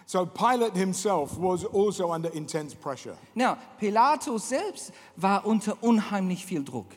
So 0.05 0.25
Pilate 0.25 0.77
himself 0.77 1.31
was 1.37 1.65
also 1.65 2.13
under 2.13 2.33
intense 2.33 2.75
pressure. 2.75 3.17
Now, 3.35 3.57
Pilatus 3.77 4.49
selbst 4.49 4.91
war 5.17 5.45
unter 5.45 5.81
unheimlich 5.81 6.45
viel 6.45 6.63
Druck. 6.63 6.87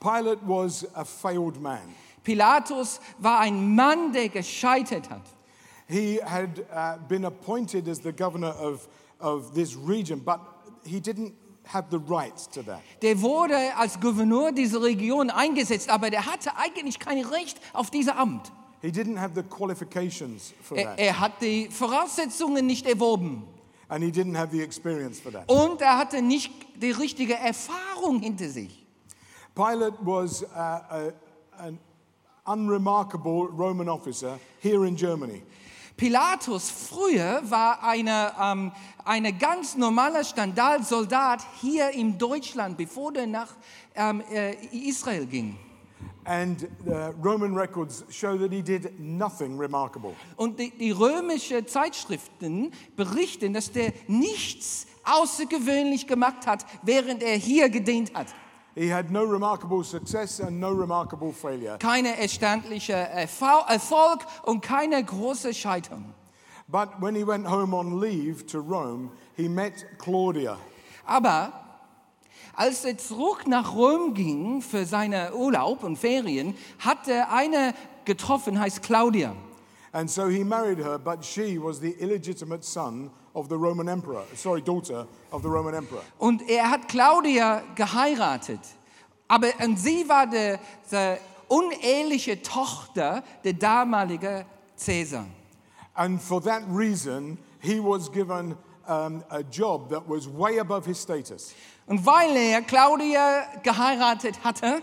Pilate 0.00 0.40
was 0.46 0.86
a 0.94 1.04
failed 1.04 1.60
man. 1.60 1.94
Pilatus 2.26 3.00
war 3.18 3.38
ein 3.38 3.76
Mann, 3.76 4.12
der 4.12 4.28
gescheitert 4.28 5.08
hat. 5.10 5.22
He 5.88 6.18
had 6.20 6.58
uh, 6.74 6.98
been 7.06 7.24
appointed 7.24 7.88
as 7.88 8.02
the 8.02 8.12
governor 8.12 8.52
of, 8.60 8.88
of 9.20 9.54
this 9.54 9.76
region, 9.76 10.18
but 10.18 10.40
he 10.84 10.98
didn't 10.98 11.34
have 11.66 11.86
the 11.90 11.98
rights 11.98 12.48
to 12.48 12.62
that. 12.64 12.80
Der 13.00 13.20
wurde 13.22 13.54
als 13.76 14.00
Gouverneur 14.00 14.50
dieser 14.50 14.82
Region 14.82 15.30
eingesetzt, 15.30 15.88
aber 15.88 16.10
der 16.10 16.26
hatte 16.26 16.56
eigentlich 16.56 16.98
kein 16.98 17.24
Recht 17.24 17.60
auf 17.72 17.90
dieses 17.90 18.12
Amt. 18.12 18.50
He 18.82 18.88
didn't 18.88 19.20
have 19.20 19.32
the 19.36 19.44
qualifications 19.44 20.52
for 20.62 20.76
Er, 20.76 20.84
that, 20.84 20.98
er 20.98 21.20
hat 21.20 21.40
die 21.40 21.68
Voraussetzungen 21.70 22.66
nicht 22.66 22.86
erworben 22.86 23.44
and 23.88 24.02
he 24.02 24.10
didn't 24.10 24.34
have 24.34 24.50
the 24.50 24.62
experience 24.62 25.20
for 25.20 25.30
that. 25.30 25.48
und 25.48 25.80
er 25.80 25.96
hatte 25.96 26.20
nicht 26.22 26.52
die 26.82 26.90
richtige 26.90 27.34
Erfahrung 27.34 28.18
hinter 28.18 28.48
sich. 28.48 28.84
Pilate 29.54 29.96
was 30.00 30.42
uh, 30.42 30.46
a, 30.56 31.12
an 31.58 31.78
unremarkable 32.46 33.48
Roman 33.48 33.88
officer 33.88 34.38
here 34.60 34.86
in 34.86 34.96
Germany. 34.96 35.42
Pilatus 35.96 36.70
früher 36.70 37.40
war 37.48 37.82
eine, 37.82 38.32
ähm, 38.38 38.72
eine 39.04 39.32
ganz 39.32 39.76
normaler 39.76 40.24
Standardsoldat 40.24 41.40
hier 41.60 41.90
in 41.90 42.18
Deutschland, 42.18 42.76
bevor 42.76 43.14
er 43.14 43.26
nach 43.26 43.56
ähm, 43.94 44.22
äh, 44.30 44.54
Israel 44.72 45.26
ging. 45.26 45.58
And 46.24 46.68
uh, 46.86 47.12
Roman 47.22 47.54
records 47.54 48.04
show 48.10 48.36
that 48.36 48.50
he 48.50 48.60
did 48.60 48.98
nothing 48.98 49.56
remarkable. 49.56 50.14
Und 50.36 50.58
die, 50.58 50.70
die 50.70 50.90
römischen 50.90 51.66
Zeitschriften 51.68 52.72
berichten, 52.96 53.54
dass 53.54 53.70
der 53.70 53.92
nichts 54.08 54.88
außergewöhnlich 55.04 56.08
gemacht 56.08 56.46
hat, 56.46 56.66
während 56.82 57.22
er 57.22 57.36
hier 57.36 57.68
gedient 57.68 58.12
hat. 58.12 58.34
He 58.78 58.92
had 58.92 59.10
no 59.10 59.24
remarkable 59.24 59.82
success 59.82 60.38
and 60.38 60.60
no 60.60 60.70
remarkable 60.70 61.32
failure. 61.32 61.78
Keine 61.78 62.18
erstaunliche 62.18 62.92
Erfol- 62.94 63.64
Erfolg 63.68 64.26
und 64.42 64.60
keine 64.60 65.02
große 65.02 65.54
Scheiterung. 65.54 66.12
But 66.68 67.00
when 67.00 67.14
he 67.14 67.26
went 67.26 67.48
home 67.48 67.74
on 67.74 68.00
leave 68.00 68.44
to 68.48 68.58
Rome, 68.58 69.10
he 69.34 69.48
met 69.48 69.72
Claudia. 69.98 70.58
Aber 71.06 71.52
als 72.54 72.84
er 72.84 72.98
zurück 72.98 73.46
nach 73.46 73.74
Rom 73.74 74.12
ging 74.12 74.60
für 74.60 74.84
seinen 74.84 75.32
Urlaub 75.32 75.82
und 75.82 75.96
Ferien, 75.96 76.54
hat 76.78 77.08
er 77.08 77.32
eine 77.32 77.72
getroffen, 78.04 78.60
heißt 78.60 78.82
Claudia. 78.82 79.34
And 79.96 80.10
so 80.10 80.28
he 80.28 80.44
married 80.44 80.76
her, 80.76 80.98
but 80.98 81.24
she 81.24 81.56
was 81.56 81.80
the 81.80 81.96
illegitimate 81.98 82.62
son 82.62 83.10
of 83.34 83.48
the 83.48 83.56
Roman 83.56 83.88
emperor, 83.88 84.24
sorry, 84.34 84.60
daughter 84.60 85.06
of 85.32 85.42
the 85.42 85.48
Roman 85.48 85.74
emperor. 85.74 86.02
Und 86.18 86.42
er 86.50 86.68
hat 86.68 86.86
Claudia 86.86 87.62
geheiratet. 87.74 88.60
Aber 89.26 89.48
und 89.58 89.78
sie 89.78 90.06
war 90.06 90.26
die, 90.26 90.58
die 90.92 91.16
uneheliche 91.48 92.42
Tochter 92.42 93.24
der 93.42 93.54
damaligen 93.54 94.44
Cäsar. 94.76 95.24
And 95.94 96.20
for 96.20 96.42
that 96.42 96.62
reason, 96.68 97.38
he 97.60 97.80
was 97.80 98.10
given 98.10 98.54
um, 98.86 99.24
a 99.30 99.40
job 99.50 99.88
that 99.88 100.06
was 100.06 100.28
way 100.28 100.58
above 100.58 100.84
his 100.84 101.00
status. 101.00 101.54
Und 101.86 102.04
weil 102.04 102.36
er 102.36 102.60
Claudia 102.60 103.46
geheiratet 103.62 104.44
hatte, 104.44 104.82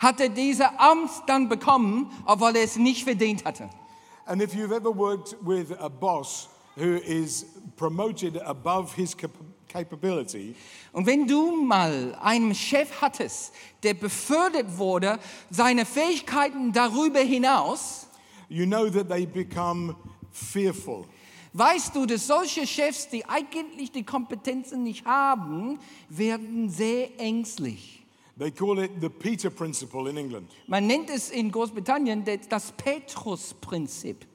hat 0.00 0.20
er 0.20 0.30
dieses 0.30 0.66
Amt 0.78 1.12
dann 1.28 1.48
bekommen, 1.48 2.10
obwohl 2.24 2.56
er 2.56 2.64
es 2.64 2.76
nicht 2.76 3.04
verdient 3.04 3.44
hatte. 3.44 3.70
And 4.26 4.42
if 4.42 4.54
you've 4.54 4.72
ever 4.72 4.90
worked 4.90 5.36
with 5.42 5.72
a 5.78 5.88
boss 5.88 6.48
who 6.76 6.96
is 6.96 7.46
promoted 7.76 8.36
above 8.44 8.92
his 8.94 9.16
cap- 9.16 9.30
capability, 9.68 10.54
Und 10.92 11.06
wenn 11.06 11.26
du 11.26 11.52
mal 11.64 12.14
einen 12.20 12.54
Chef 12.54 13.00
hattest, 13.00 13.52
der 13.82 13.94
befördert 13.94 14.76
wurde, 14.78 15.18
seine 15.50 15.84
Fähigkeiten 15.86 16.72
darüber 16.72 17.20
hinaus, 17.20 18.06
you 18.48 18.66
know 18.66 18.88
that 18.90 19.08
they 19.08 19.26
become 19.26 19.94
fearful. 20.32 21.04
weißt 21.52 21.94
du, 21.94 22.04
dass 22.04 22.26
solche 22.26 22.66
Chefs, 22.66 23.08
die 23.08 23.24
eigentlich 23.26 23.92
die 23.92 24.02
Kompetenzen 24.04 24.82
nicht 24.82 25.04
haben, 25.06 25.78
werden 26.08 26.68
sehr 26.68 27.18
ängstlich. 27.20 28.02
They 28.38 28.50
call 28.50 28.78
it 28.78 28.90
the 29.00 29.08
Peter 29.08 29.48
principle 29.50 30.10
in 30.10 30.16
England, 30.18 30.50
Man 30.66 30.86
nennt 30.86 31.08
es 31.08 31.30
in 31.30 31.50
Großbritannien 31.50 32.22
das 32.50 32.72
Petrus-Prinzip, 32.72 34.26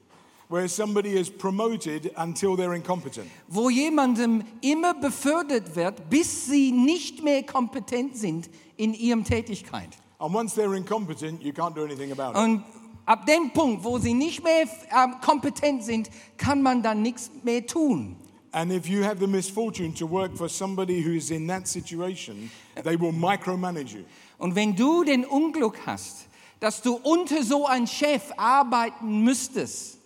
where 0.48 0.68
somebody 0.68 1.10
is 1.16 1.30
promoted 1.30 2.10
until 2.16 2.56
they're 2.56 2.74
incompetent. 2.74 3.28
wo 3.48 3.70
jemandem 3.70 4.42
immer 4.60 4.94
befördert 4.94 5.76
wird, 5.76 6.10
bis 6.10 6.46
sie 6.46 6.72
nicht 6.72 7.22
mehr 7.22 7.44
kompetent 7.44 8.16
sind 8.16 8.50
in 8.76 8.92
ihrem 8.92 9.22
Tätigkeit. 9.24 9.90
And 10.18 10.34
once 10.34 10.54
they're 10.54 10.76
incompetent, 10.76 11.42
you 11.42 11.52
can't 11.52 11.74
do 11.74 11.84
anything 11.84 12.10
about 12.12 12.32
it. 12.32 12.44
Und 12.44 12.64
ab 13.06 13.24
dem 13.26 13.50
Punkt, 13.52 13.84
wo 13.84 13.98
sie 13.98 14.14
nicht 14.14 14.42
mehr 14.42 14.62
ähm, 14.90 15.14
kompetent 15.24 15.84
sind, 15.84 16.10
kann 16.36 16.60
man 16.60 16.82
dann 16.82 17.02
nichts 17.02 17.30
mehr 17.44 17.64
tun. 17.66 18.16
And 18.52 18.70
if 18.70 18.86
you 18.86 19.02
have 19.02 19.18
the 19.18 19.26
misfortune 19.26 19.94
to 19.94 20.06
work 20.06 20.36
for 20.36 20.48
somebody 20.48 21.00
who 21.00 21.12
is 21.12 21.30
in 21.30 21.46
that 21.46 21.66
situation, 21.66 22.50
they 22.82 22.96
will 22.96 23.12
micromanage 23.12 23.94
you. 23.94 24.04
Und 24.38 24.54
wenn 24.54 24.76
du 24.76 25.04
den 25.04 25.24
Unglück 25.24 25.86
hast, 25.86 26.26
dass 26.60 26.82
du 26.82 26.94
unter 26.94 27.42
so 27.42 27.66
einem 27.66 27.86
Chef 27.86 28.30
arbeiten 28.36 29.24
müsstest, 29.24 29.98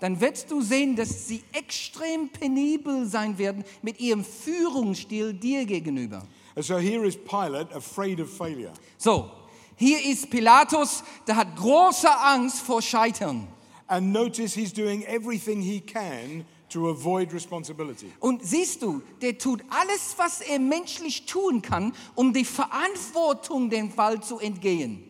dann 0.00 0.20
wirst 0.20 0.50
du 0.50 0.60
sehen, 0.60 0.96
dass 0.96 1.28
sie 1.28 1.42
extrem 1.52 2.28
penibel 2.28 3.06
sein 3.06 3.38
werden 3.38 3.64
mit 3.82 4.00
ihrem 4.00 4.24
Führungsstil 4.24 5.32
dir 5.32 5.64
gegenüber. 5.64 6.26
So 6.58 6.78
here 6.78 7.06
is 7.06 7.16
Pilate 7.16 7.74
afraid 7.74 8.20
of 8.20 8.28
failure. 8.30 8.72
So, 8.98 9.30
hier 9.76 10.04
ist 10.04 10.28
Pilatus, 10.30 11.04
der 11.26 11.36
hat 11.36 11.54
große 11.56 12.10
Angst 12.10 12.60
vor 12.60 12.82
Scheitern. 12.82 13.46
And 13.86 14.12
notice 14.12 14.54
he's 14.54 14.72
doing 14.72 15.04
everything 15.04 15.62
he 15.62 15.80
can 15.80 16.44
to 16.76 16.90
avoid 16.90 17.32
responsibility. 17.32 18.12
Und 18.20 18.44
siehst 18.44 18.82
du, 18.82 19.02
der 19.22 19.38
tut 19.38 19.64
alles, 19.70 20.14
was 20.18 20.42
er 20.42 20.58
menschlich 20.58 21.24
tun 21.24 21.62
kann, 21.62 21.94
um 22.14 22.34
die 22.34 22.44
Verantwortung 22.44 23.70
dem 23.70 23.90
Fall 23.90 24.22
zu 24.22 24.38
entgehen. 24.38 25.02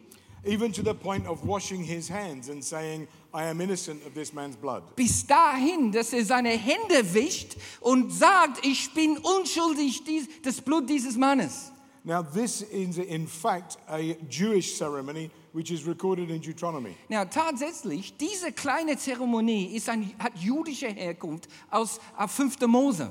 Even 0.45 0.73
to 0.73 0.83
the 0.85 0.95
point 0.95 1.27
of 1.27 1.45
washing 1.45 1.83
his 1.83 2.09
hands 2.09 2.49
and 2.49 2.63
saying, 2.63 3.09
I 3.35 3.51
am 3.51 3.61
innocent 3.61 4.07
of 4.07 4.15
this 4.15 4.33
man's 4.33 4.57
blood. 4.57 4.85
Bis 4.95 5.27
dahin, 5.27 5.91
dass 5.91 6.13
er 6.13 6.25
seine 6.25 6.51
Hände 6.51 7.13
wischt 7.13 7.57
und 7.81 8.13
sagt, 8.13 8.65
ich 8.65 8.95
bin 8.95 9.19
unschuldig 9.19 10.03
das 10.43 10.61
Blut 10.61 10.89
dieses 10.89 11.17
Mannes. 11.17 11.73
Now, 12.07 12.23
this 12.23 12.63
is 12.63 12.99
in 12.99 13.27
fact 13.27 13.79
a 13.91 14.15
Jewish 14.31 14.77
ceremony 14.79 15.29
which 15.53 15.73
is 15.73 15.85
recorded 15.85 16.31
in 16.31 16.41
Deuteronomy. 16.41 16.95
Ja, 17.09 17.25
tatsächlich, 17.25 18.17
diese 18.17 18.53
kleine 18.53 18.97
Zeremonie 18.97 19.75
ist 19.75 19.89
ein, 19.89 20.13
hat 20.21 20.33
jüdische 20.39 20.87
Herkunft 20.87 21.49
aus 21.69 21.99
äh, 22.17 22.29
5. 22.29 22.61
Mose. 22.69 23.11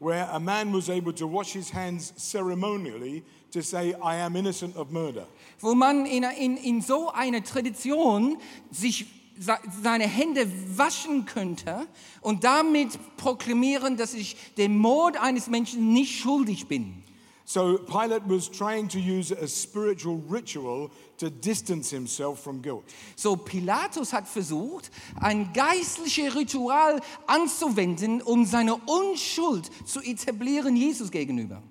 where 0.00 0.28
a 0.32 0.38
man 0.40 0.72
was 0.74 0.90
able 0.90 1.12
to 1.12 1.26
wash 1.26 1.52
his 1.54 1.70
hands 1.72 2.12
ceremonially 2.18 3.22
to 3.52 3.62
say, 3.62 3.94
I 4.02 4.16
am 4.16 4.34
innocent 4.36 4.74
of 4.76 4.90
murder. 4.90 5.26
wo 5.60 5.74
man 5.76 6.04
in, 6.04 6.24
in, 6.24 6.56
in 6.56 6.82
so 6.82 7.10
einer 7.12 7.42
Tradition 7.44 8.38
sich 8.72 9.06
se- 9.38 9.56
seine 9.82 10.06
Hände 10.08 10.50
waschen 10.76 11.26
könnte 11.26 11.86
und 12.20 12.42
damit 12.42 12.98
proklamieren, 13.16 13.96
dass 13.96 14.14
ich 14.14 14.36
dem 14.58 14.76
Mord 14.76 15.16
eines 15.16 15.46
Menschen 15.46 15.92
nicht 15.92 16.18
schuldig 16.20 16.66
bin. 16.66 17.04
So 17.48 17.78
Pilate 17.78 18.26
was 18.26 18.48
trying 18.48 18.88
to 18.88 18.98
use 18.98 19.30
a 19.30 19.46
spiritual 19.46 20.16
ritual 20.26 20.90
to 21.18 21.30
distance 21.30 21.90
himself 21.90 22.42
from 22.42 22.60
guilt. 22.60 22.82
So 23.14 23.36
Pilatus 23.36 24.12
hat 24.12 24.26
versucht, 24.26 24.90
ein 25.20 25.52
geistliches 25.52 26.34
Ritual 26.34 27.00
anzuwenden, 27.28 28.20
um 28.20 28.44
seine 28.46 28.74
Unschuld 28.74 29.70
zu 29.86 30.00
etablieren 30.00 30.74
Jesus 30.74 31.12
gegenüber. 31.12 31.62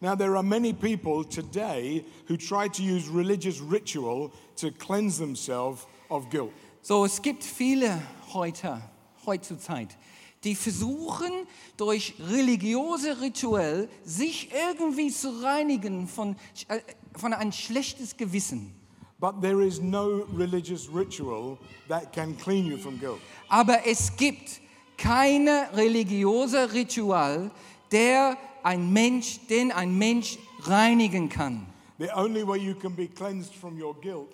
Now, 0.00 0.16
there 0.16 0.34
are 0.34 0.42
many 0.42 0.72
people 0.72 1.22
today 1.22 2.04
who 2.26 2.36
try 2.36 2.66
to 2.66 2.82
use 2.82 3.08
religious 3.08 3.60
ritual 3.60 4.32
to 4.56 4.72
cleanse 4.72 5.18
themselves 5.18 5.86
of 6.10 6.28
guilt. 6.28 6.50
So, 6.82 7.04
es 7.04 7.22
gibt 7.22 7.44
viele 7.44 8.02
heute, 8.32 8.82
heutzutage, 9.26 9.96
die 10.44 10.54
versuchen, 10.54 11.30
durch 11.76 12.14
religiöse 12.18 13.20
Ritual 13.20 13.88
sich 14.04 14.50
irgendwie 14.52 15.10
zu 15.10 15.42
reinigen 15.42 16.08
von, 16.08 16.36
äh, 16.68 16.80
von 17.16 17.32
ein 17.32 17.52
schlechtes 17.52 18.16
Gewissen. 18.16 18.74
But 19.18 19.42
there 19.42 19.62
is 19.62 19.80
no 19.80 20.24
religious 20.34 20.88
ritual 20.88 21.58
that 21.88 22.10
can 22.12 22.36
clean 22.38 22.64
you 22.64 22.78
from 22.78 22.98
guilt. 22.98 23.20
Aber 23.48 23.86
es 23.86 24.16
gibt 24.16 24.62
keine 24.96 25.68
religiöse 25.74 26.72
Ritual, 26.72 27.50
der 27.92 28.38
ein 28.62 28.90
Mensch, 28.90 29.40
den 29.48 29.72
ein 29.72 29.96
Mensch 29.96 30.38
reinigen 30.60 31.28
kann. 31.28 31.66
The 31.98 32.08
only 32.16 32.46
way 32.46 32.58
you 32.58 32.74
can 32.74 32.96
be 32.96 33.08
cleansed 33.08 33.54
from 33.54 33.78
your 33.78 33.94
guilt 34.00 34.28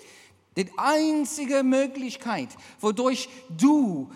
Die 0.57 0.71
einzige 0.79 1.63
Möglichkeit, 1.63 2.49
wodurch 2.81 3.29
du 3.59 4.11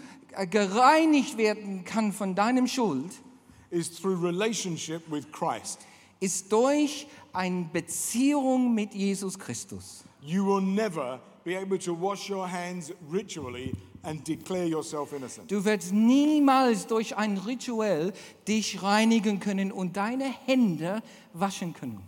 gereinigt 0.50 1.36
werden 1.36 1.84
kann 1.84 2.12
von 2.12 2.34
deinem 2.34 2.66
Schuld, 2.66 3.12
is 3.70 3.90
through 3.90 4.22
relationship 4.22 5.02
with 5.10 5.30
Christ. 5.32 5.80
ist 6.20 6.52
durch 6.52 7.06
eine 7.32 7.68
Beziehung 7.72 8.74
mit 8.74 8.94
Jesus 8.94 9.38
Christus. 9.38 10.04
You 10.22 10.44
will 10.44 10.60
never 10.60 11.20
be 11.44 11.56
able 11.56 11.78
to 11.78 11.94
wash 11.94 12.28
your 12.28 12.46
hands 12.46 12.92
ritually 13.10 13.72
and 14.02 14.26
declare 14.26 14.66
yourself 14.66 15.12
innocent. 15.12 15.50
Du 15.50 15.64
wirst 15.64 15.92
niemals 15.92 16.86
durch 16.86 17.16
ein 17.16 17.38
Ritual 17.38 18.12
dich 18.46 18.82
reinigen 18.82 19.40
können 19.40 19.72
und 19.72 19.96
deine 19.96 20.24
Hände 20.46 21.02
waschen 21.32 21.72
können. 21.72 22.02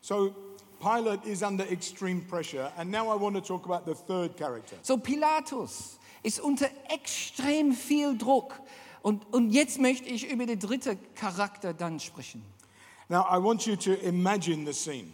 So 0.00 0.32
Pilate 0.80 1.28
is 1.28 1.42
under 1.42 1.64
extreme 1.70 2.22
pressure, 2.22 2.72
and 2.76 2.90
now 2.90 3.06
I 3.06 3.20
want 3.20 3.36
to 3.36 3.40
talk 3.40 3.64
about 3.66 3.84
the 3.86 3.94
third 4.06 4.36
character. 4.36 4.76
So 4.82 4.96
Pilatus 4.96 5.98
ist 6.22 6.40
unter 6.40 6.68
extrem 6.88 7.72
viel 7.72 8.16
Druck. 8.16 8.60
Und, 9.02 9.32
und 9.32 9.50
jetzt 9.50 9.78
möchte 9.78 10.08
ich 10.08 10.30
über 10.30 10.46
den 10.46 10.58
dritten 10.58 10.98
Charakter 11.14 11.74
dann 11.74 11.98
sprechen. 11.98 12.44
Now 13.08 13.26
I 13.30 13.42
want 13.42 13.66
you 13.66 13.76
to 13.76 13.92
imagine 13.94 14.64
the 14.64 14.72
scene. 14.72 15.08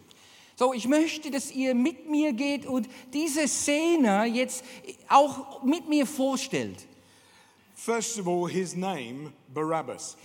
So, 0.56 0.74
ich 0.74 0.88
möchte, 0.88 1.30
dass 1.30 1.52
ihr 1.52 1.74
mit 1.74 2.10
mir 2.10 2.32
geht 2.32 2.66
und 2.66 2.88
diese 3.12 3.46
Szene 3.46 4.24
jetzt 4.24 4.64
auch 5.08 5.62
mit 5.62 5.88
mir 5.88 6.04
vorstellt. 6.04 6.86
First 7.74 8.18
of 8.18 8.26
all, 8.26 8.48
his 8.48 8.74
name, 8.74 9.32
Barabbas. 9.54 10.16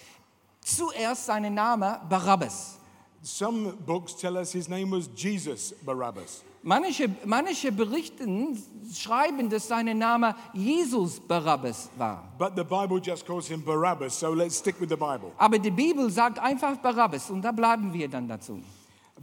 Zuerst 0.61 1.27
sein 1.27 1.53
Name 1.53 2.01
Barabbas. 2.09 2.79
Some 3.21 3.73
books 3.85 4.15
tell 4.15 4.35
us 4.35 4.51
his 4.51 4.67
name 4.67 4.91
was 4.91 5.07
Jesus 5.15 5.73
Barabbas. 5.85 6.43
Manche, 6.65 7.09
manche 7.25 7.73
Berichten 7.73 8.57
schreiben, 8.93 9.49
dass 9.49 9.67
sein 9.67 9.97
Name 9.97 10.33
Jesus 10.53 11.19
Barabbas 11.19 11.89
war. 11.97 12.23
But 12.37 12.53
the 12.55 12.63
Bible 12.63 13.01
just 13.01 13.25
calls 13.25 13.47
him 13.47 13.61
Barabbas, 13.61 14.17
so 14.17 14.33
let's 14.33 14.57
stick 14.59 14.79
with 14.79 14.87
the 14.89 14.95
Bible. 14.95 15.33
Aber 15.37 15.59
die 15.59 15.71
Bibel 15.71 16.09
sagt 16.09 16.39
einfach 16.39 16.77
Barabbas 16.77 17.29
und 17.29 17.41
da 17.41 17.51
bleiben 17.51 17.91
wir 17.91 18.07
dann 18.07 18.29
dazu. 18.29 18.61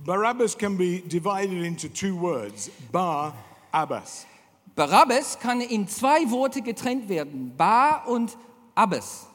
Barabbas 0.04 0.56
can 0.56 0.76
be 0.76 1.00
divided 1.00 1.64
into 1.64 1.88
two 1.88 2.14
words, 2.20 2.70
Bar 2.92 3.32
Abbas. 3.72 4.26
Barabbas 4.74 5.38
kann 5.38 5.62
in 5.62 5.88
zwei 5.88 6.30
Worte 6.30 6.60
getrennt 6.60 7.08
werden, 7.08 7.54
Bar 7.56 8.06
und 8.06 8.36
Abbas. 8.74 9.26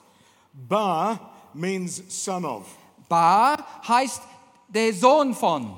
Bar 0.54 1.20
means 1.54 2.04
son 2.08 2.46
of. 2.46 2.66
Bar 3.10 3.66
heißt 3.88 4.22
der 4.68 4.94
Sohn 4.94 5.34
von. 5.34 5.76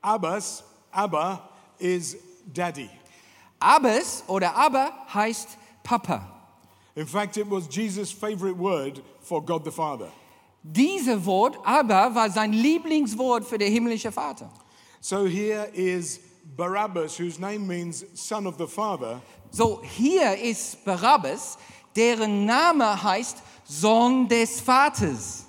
Abbas, 0.00 0.64
Abba, 0.92 1.40
is 1.78 2.16
daddy. 2.52 2.90
Abbas 3.60 4.24
oder 4.28 4.54
Abba 4.56 4.92
heißt 5.12 5.56
Papa. 5.82 6.28
In 6.94 7.06
fact, 7.06 7.36
it 7.36 7.46
was 7.48 7.66
Jesus' 7.68 8.12
favorite 8.12 8.56
word 8.56 9.00
for 9.20 9.42
God 9.42 9.64
the 9.64 9.70
Father. 9.70 10.10
Dieses 10.62 11.24
Wort 11.24 11.56
Abba 11.64 12.14
war 12.14 12.30
sein 12.30 12.52
Lieblingswort 12.52 13.44
für 13.44 13.58
den 13.58 13.72
himmlischen 13.72 14.12
Vater. 14.12 14.50
So 15.00 15.24
here 15.24 15.68
is 15.72 16.20
Barabbas, 16.56 17.18
whose 17.18 17.40
name 17.40 17.66
means 17.66 18.04
son 18.14 18.46
of 18.46 18.56
the 18.58 18.66
Father, 18.66 19.20
So 19.50 19.82
hier 19.82 20.34
ist 20.38 20.82
Barabbas, 20.84 21.58
deren 21.94 22.46
Name 22.46 23.02
heißt 23.02 23.42
Sohn 23.64 24.26
des 24.28 24.60
Vaters. 24.60 25.44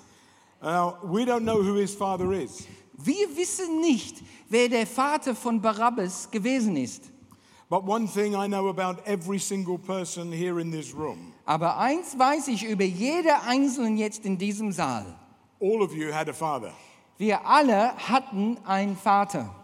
Now, 0.62 0.98
we 1.02 1.24
don't 1.24 1.44
know 1.44 1.62
who 1.62 1.74
his 1.74 1.94
father 1.94 2.32
is, 2.32 2.66
Wir 2.96 3.28
wissen 3.36 3.80
nicht, 3.80 4.22
wer 4.48 4.68
der 4.68 4.86
Vater 4.86 5.34
von 5.34 5.60
Barabbas 5.60 6.30
gewesen 6.30 6.76
ist. 6.76 7.10
but 7.70 7.84
one 7.86 8.06
thing 8.06 8.34
I 8.34 8.46
know 8.46 8.68
about 8.68 9.02
every 9.06 9.38
single 9.38 9.78
person 9.78 10.30
here 10.32 10.60
in 10.60 10.70
this 10.70 10.94
room 10.94 11.32
Aber 11.46 11.78
eins 11.78 12.18
weiß 12.18 12.48
ich 12.48 12.64
über 12.64 12.84
jede 12.84 13.40
Einzelne 13.46 13.98
jetzt 13.98 14.24
in 14.24 14.38
diesem 14.38 14.72
Saal. 14.72 15.06
all 15.60 15.82
of 15.82 15.92
you 15.94 16.12
had 16.12 16.28
a 16.28 16.32
father. 16.32 16.72
Wir 17.16 17.46
alle 17.46 17.94
hatten 17.96 18.58
einen 18.66 18.96
Vater. 18.96 19.54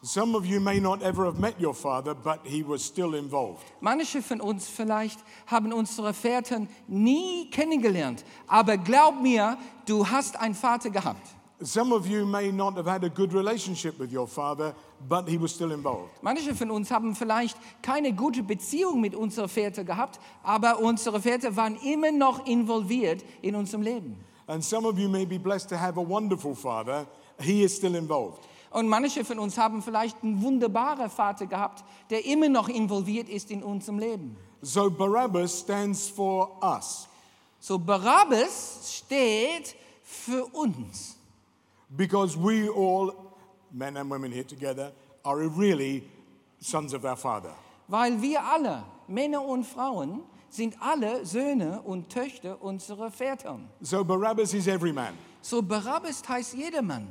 Some 0.00 0.36
of 0.36 0.44
you 0.46 0.60
may 0.60 0.78
not 0.78 1.02
ever 1.02 1.24
have 1.26 1.40
met 1.40 1.60
your 1.60 1.74
father, 1.74 2.14
but 2.14 2.38
he 2.44 2.62
was 2.62 2.84
still 2.86 3.14
involved. 3.14 3.64
Manche 3.80 4.22
von 4.22 4.40
uns 4.40 4.68
vielleicht 4.68 5.18
haben 5.48 5.72
unsere 5.72 6.14
Väter 6.14 6.66
nie 6.86 7.50
kennengelernt. 7.50 8.24
Aber 8.46 8.76
glaub 8.76 9.20
mir, 9.20 9.58
du 9.86 10.06
hast 10.08 10.36
einen 10.38 10.54
Vater 10.54 10.90
gehabt. 10.90 11.26
Some 11.60 11.92
of 11.92 12.06
you 12.06 12.24
may 12.24 12.52
not 12.52 12.76
have 12.76 12.86
had 12.86 13.02
a 13.02 13.08
good 13.08 13.32
relationship 13.32 13.98
with 13.98 14.12
your 14.12 14.28
father, 14.28 14.74
but 15.08 15.28
he 15.28 15.36
was 15.36 15.52
still 15.52 15.72
involved. 15.72 16.10
Manche 16.22 16.54
von 16.54 16.70
uns 16.70 16.90
haben 16.90 17.16
vielleicht 17.16 17.56
keine 17.82 18.12
gute 18.12 18.44
Beziehung 18.44 19.00
mit 19.00 19.16
unseren 19.16 19.48
Vätern 19.48 19.84
gehabt, 19.84 20.20
aber 20.44 20.78
unsere 20.78 21.20
Väter 21.20 21.56
waren 21.56 21.76
immer 21.82 22.12
noch 22.12 22.46
involviert 22.46 23.24
in 23.42 23.56
unserem 23.56 23.82
Leben. 23.82 24.16
And 24.46 24.62
some 24.62 24.86
of 24.86 24.98
you 24.98 25.08
may 25.08 25.26
be 25.26 25.38
blessed 25.38 25.68
to 25.70 25.76
have 25.76 25.98
a 25.98 26.08
wonderful 26.08 26.54
father, 26.54 27.06
he 27.40 27.64
is 27.64 27.76
still 27.76 27.96
involved. 27.96 28.38
Und 28.70 28.86
manche 28.88 29.24
von 29.24 29.38
uns 29.38 29.58
haben 29.58 29.82
vielleicht 29.82 30.22
einen 30.22 30.40
wunderbaren 30.40 31.10
Vater 31.10 31.46
gehabt, 31.46 31.82
der 32.10 32.24
immer 32.24 32.48
noch 32.48 32.68
involviert 32.68 33.28
ist 33.28 33.50
in 33.50 33.64
unserem 33.64 33.98
Leben. 33.98 34.36
So 34.62 34.90
Barabbas 34.90 35.60
stands 35.60 36.08
for 36.08 36.62
us 36.62 37.08
So 37.60 37.78
Barabbas 37.78 39.02
steht 39.04 39.74
für 40.02 40.46
uns. 40.54 41.17
Because 41.96 42.36
we 42.36 42.68
all, 42.68 43.36
men 43.72 43.96
and 43.96 44.10
women 44.10 44.32
here 44.32 44.44
together, 44.44 44.92
are 45.24 45.38
really 45.48 46.04
sons 46.60 46.92
of 46.92 47.04
our 47.04 47.16
father. 47.16 47.52
Weil 47.88 48.20
wir 48.20 48.40
alle, 48.40 48.84
Männer 49.08 49.42
und 49.42 49.64
Frauen, 49.64 50.22
sind 50.50 50.74
alle 50.80 51.24
Söhne 51.24 51.82
und 51.82 52.08
Töchter 52.10 52.62
unserer 52.62 53.10
Väter. 53.10 53.58
So 53.80 54.04
Barabbas 54.04 54.54
is 54.54 54.66
every 54.66 54.92
man. 54.92 55.14
So 55.42 55.62
Barabbas 55.62 56.22
heißt 56.26 56.54
jedermann. 56.54 57.08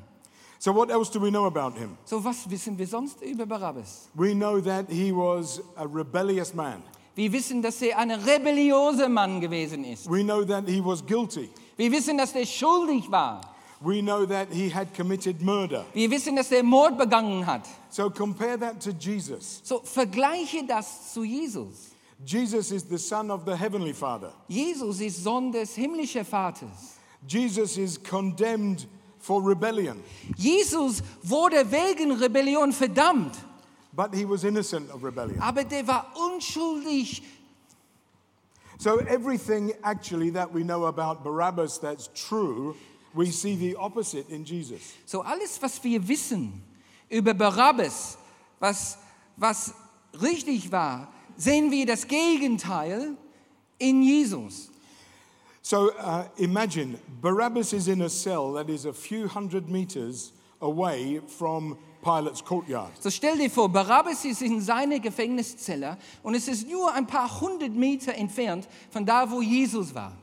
So 0.60 0.74
what 0.74 0.90
else 0.90 1.10
do 1.12 1.20
we 1.20 1.30
know 1.30 1.46
about 1.46 1.78
him? 1.78 1.98
So 2.06 2.24
was 2.24 2.50
wissen 2.50 2.78
wir 2.78 2.88
sonst 2.88 3.22
über 3.22 3.46
Barabbas? 3.46 4.10
We 4.16 4.34
know 4.34 4.60
that 4.60 4.90
he 4.90 5.12
was 5.12 5.62
a 5.76 5.86
rebellious 5.86 6.54
man. 6.54 6.82
Wir 7.16 7.32
wissen, 7.32 7.62
dass 7.62 7.82
er 7.82 7.98
ein 7.98 8.12
rebelliöser 8.12 9.10
Mann 9.10 9.40
gewesen 9.40 9.84
ist. 9.84 10.10
We 10.10 10.24
know 10.24 10.44
that 10.44 10.68
he 10.68 10.84
was 10.84 11.04
guilty. 11.06 11.50
Wir 11.76 11.92
wissen, 11.92 12.18
dass 12.18 12.34
er 12.34 12.46
schuldig 12.46 13.10
war. 13.12 13.42
We 13.82 14.02
know 14.02 14.26
that 14.26 14.52
he 14.52 14.70
had 14.70 14.94
committed 14.96 15.42
murder. 15.42 15.86
Wir 15.94 16.10
wissen, 16.10 16.36
dass 16.36 16.52
er 16.52 16.64
Mord 16.64 16.98
begangen 16.98 17.46
hat. 17.46 17.68
So 17.90 18.10
compare 18.10 18.58
that 18.58 18.82
to 18.82 18.92
Jesus. 18.92 19.62
So 19.64 19.82
vergleiche 19.82 20.68
das 20.68 21.14
zu 21.14 21.24
Jesus. 21.24 21.92
Jesus 22.26 22.72
is 22.72 22.84
the 22.84 22.98
Son 22.98 23.30
of 23.30 23.46
the 23.46 23.56
Heavenly 23.56 23.94
Father. 23.94 24.32
Jesus 24.48 25.00
ist 25.02 25.24
Sohn 25.24 25.52
des 25.52 25.76
himmlischen 25.76 26.26
Vaters. 26.26 26.98
Jesus 27.28 27.78
is 27.78 27.98
condemned 27.98 28.88
for 29.20 29.42
rebellion, 29.42 30.02
Jesus 30.38 31.04
wurde 31.22 31.70
wegen 31.70 32.14
Rebellion 32.14 32.72
verdammt, 32.72 33.36
but 33.94 34.14
he 34.14 34.24
was 34.24 34.44
innocent 34.46 34.90
of 34.90 35.04
rebellion. 35.04 35.38
aber 35.42 35.64
der 35.66 35.86
war 35.86 36.06
unschuldig. 36.16 37.22
So 38.80 39.00
everything 39.00 39.74
actually 39.84 40.30
that 40.32 40.54
we 40.54 40.64
know 40.64 40.86
about 40.86 41.24
Barabbas 41.24 41.80
that's 41.80 42.10
true, 42.16 42.76
we 43.14 43.32
see 43.32 43.56
the 43.56 43.76
opposite 43.76 44.30
in 44.30 44.44
Jesus. 44.44 44.82
So 45.06 45.22
alles, 45.22 45.62
was 45.62 45.84
wir 45.84 46.08
wissen 46.08 46.62
über 47.10 47.34
Barabbas, 47.34 48.18
was, 48.60 48.98
was 49.36 49.74
richtig 50.22 50.72
war, 50.72 51.12
sehen 51.38 51.72
wir 51.72 51.86
das 51.86 52.08
Gegenteil 52.08 53.16
in 53.80 54.02
Jesus. 54.02 54.70
So 55.62 55.92
uh, 55.92 56.24
imagine 56.38 56.98
Barabbas 57.22 57.74
is 57.74 57.88
in 57.88 58.02
a 58.02 58.10
cell 58.10 58.54
that 58.54 58.70
is 58.70 58.86
a 58.86 58.94
few 58.94 59.28
hundred 59.28 59.70
meters 59.70 60.32
away 60.62 61.20
from 61.28 61.78
Pilate's 62.02 62.42
courtyard. 62.42 62.92
So 63.00 63.10
stell 63.10 63.38
dir 63.38 63.50
vor, 63.50 63.68
Barabbas 63.70 64.24
ist 64.24 64.42
in 64.42 64.62
seiner 64.62 65.00
Gefängniszelle 65.00 65.98
und 66.24 66.36
es 66.36 66.48
ist 66.48 66.68
nur 66.70 66.94
ein 66.94 67.06
paar 67.06 67.42
hundert 67.42 67.74
Meter 67.74 68.14
entfernt 68.16 68.68
von 68.90 69.06
da, 69.06 69.30
wo 69.30 69.42
Jesus 69.42 69.94
war. 69.94 70.16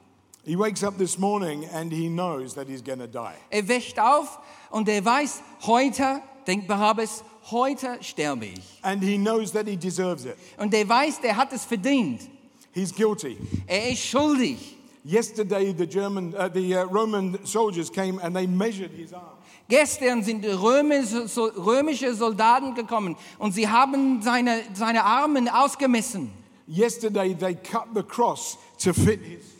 He 0.44 0.56
wakes 0.56 0.82
up 0.82 0.98
this 0.98 1.18
morning 1.18 1.64
and 1.72 1.90
he 1.90 2.08
knows 2.08 2.54
that 2.54 2.68
he's 2.68 2.82
going 2.82 2.98
to 2.98 3.06
die. 3.06 3.34
Er 3.50 3.66
wächt 3.66 3.98
auf 3.98 4.38
und 4.70 4.88
er 4.88 5.02
weiß, 5.02 5.42
heute, 5.62 6.20
denkt 6.46 6.68
Barabbas, 6.68 7.24
heute 7.50 7.98
sterbe 8.02 8.46
ich. 8.46 8.78
And 8.82 9.02
he 9.02 9.16
knows 9.16 9.52
that 9.52 9.66
he 9.66 9.76
deserves 9.76 10.26
it. 10.26 10.36
Und 10.58 10.74
er 10.74 10.86
weiß, 10.86 11.22
der 11.22 11.36
hat 11.36 11.52
es 11.52 11.64
verdient. 11.64 12.28
He's 12.72 12.92
guilty. 12.92 13.38
Er 13.66 13.90
ist 13.90 14.04
schuldig. 14.04 14.76
Yesterday, 15.06 15.72
the 15.72 15.86
German, 15.86 16.34
uh, 16.34 16.48
the 16.48 16.76
uh, 16.76 16.84
Roman 16.84 17.38
soldiers 17.46 17.90
came 17.90 18.18
and 18.22 18.34
they 18.34 18.46
measured 18.46 18.90
his 18.90 19.12
arm. 19.12 19.38
Gestern 19.68 20.22
sind 20.22 20.44
römische, 20.44 21.26
römische 21.56 22.14
Soldaten 22.14 22.74
gekommen 22.74 23.16
und 23.38 23.52
sie 23.54 23.66
haben 23.66 24.20
seine, 24.20 24.60
seine 24.74 25.04
Arme 25.04 25.42
ausgemessen. 25.54 26.30
Yesterday, 26.66 27.34
they 27.34 27.54
cut 27.54 27.94
the 27.94 28.02
cross 28.02 28.58
to 28.78 28.92
fit 28.92 29.20
his. 29.20 29.53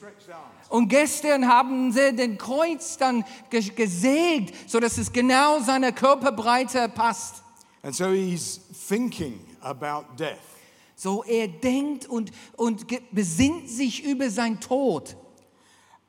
Und 0.74 0.88
gestern 0.88 1.46
haben 1.46 1.92
sie 1.92 2.16
den 2.16 2.36
Kreuz 2.36 2.96
dann 2.96 3.24
ge 3.48 3.60
gesägt, 3.76 4.68
sodass 4.68 4.98
es 4.98 5.12
genau 5.12 5.60
seiner 5.60 5.92
Körperbreite 5.92 6.88
passt. 6.88 7.44
And 7.84 7.94
so 7.94 8.10
he's 8.10 8.60
thinking 8.88 9.38
about 9.60 10.16
death. 10.18 10.40
So 10.96 11.22
er 11.22 11.46
denkt 11.46 12.06
und, 12.06 12.32
und 12.56 12.86
besinnt 13.12 13.70
sich 13.70 14.02
über 14.02 14.28
sein 14.30 14.58
Tod. 14.58 15.14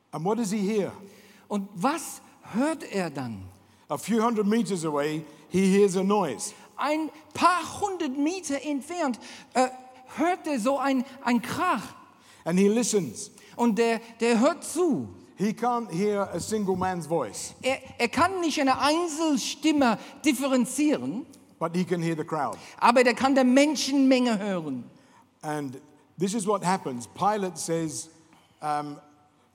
And 0.09 0.25
what 0.25 0.39
does 0.39 0.49
he 0.49 0.57
hear? 0.57 0.91
Und 1.47 1.69
was 1.75 2.19
hört 2.51 2.91
er 2.91 3.11
dann? 3.11 3.43
A 3.87 3.99
few 3.99 4.19
hundred 4.19 4.47
meters 4.47 4.83
away, 4.83 5.23
he 5.49 5.77
hears 5.77 5.95
a 5.95 6.03
noise. 6.03 6.55
Ein 6.75 7.11
paar 7.35 7.61
hundert 7.81 8.17
Meter 8.17 8.59
entfernt 8.63 9.19
äh, 9.53 9.67
hört 10.17 10.47
er 10.47 10.59
so 10.59 10.79
ein, 10.79 11.05
ein 11.23 11.39
Krach 11.43 11.83
And 12.45 12.59
he 12.59 12.67
listens. 12.67 13.31
Und 13.55 13.77
der, 13.77 13.99
der 14.19 14.39
hört 14.39 14.63
zu. 14.63 15.07
He 15.37 15.49
can't 15.51 15.91
hear 15.91 16.29
a 16.33 16.39
single 16.39 16.75
man's 16.77 17.07
voice, 17.07 17.53
Er, 17.61 17.77
er 17.97 18.07
kann 18.07 18.39
nicht 18.39 18.59
eine 18.61 18.79
Einzelstimme 18.79 19.97
differenzieren, 20.23 21.25
but 21.59 21.75
he 21.75 21.83
can 21.83 22.01
hear 22.01 22.15
the 22.15 22.23
crowd. 22.23 22.57
aber 22.79 23.03
der 23.03 23.13
kann 23.13 23.35
der 23.35 23.43
Menschenmenge 23.43 24.37
hören. 24.39 24.83
And 25.41 25.79
this 26.17 26.33
is 26.33 26.47
what 26.47 26.63
happens. 26.63 27.07
Pilate 27.07 27.57
says, 27.57 28.09
um, 28.61 28.97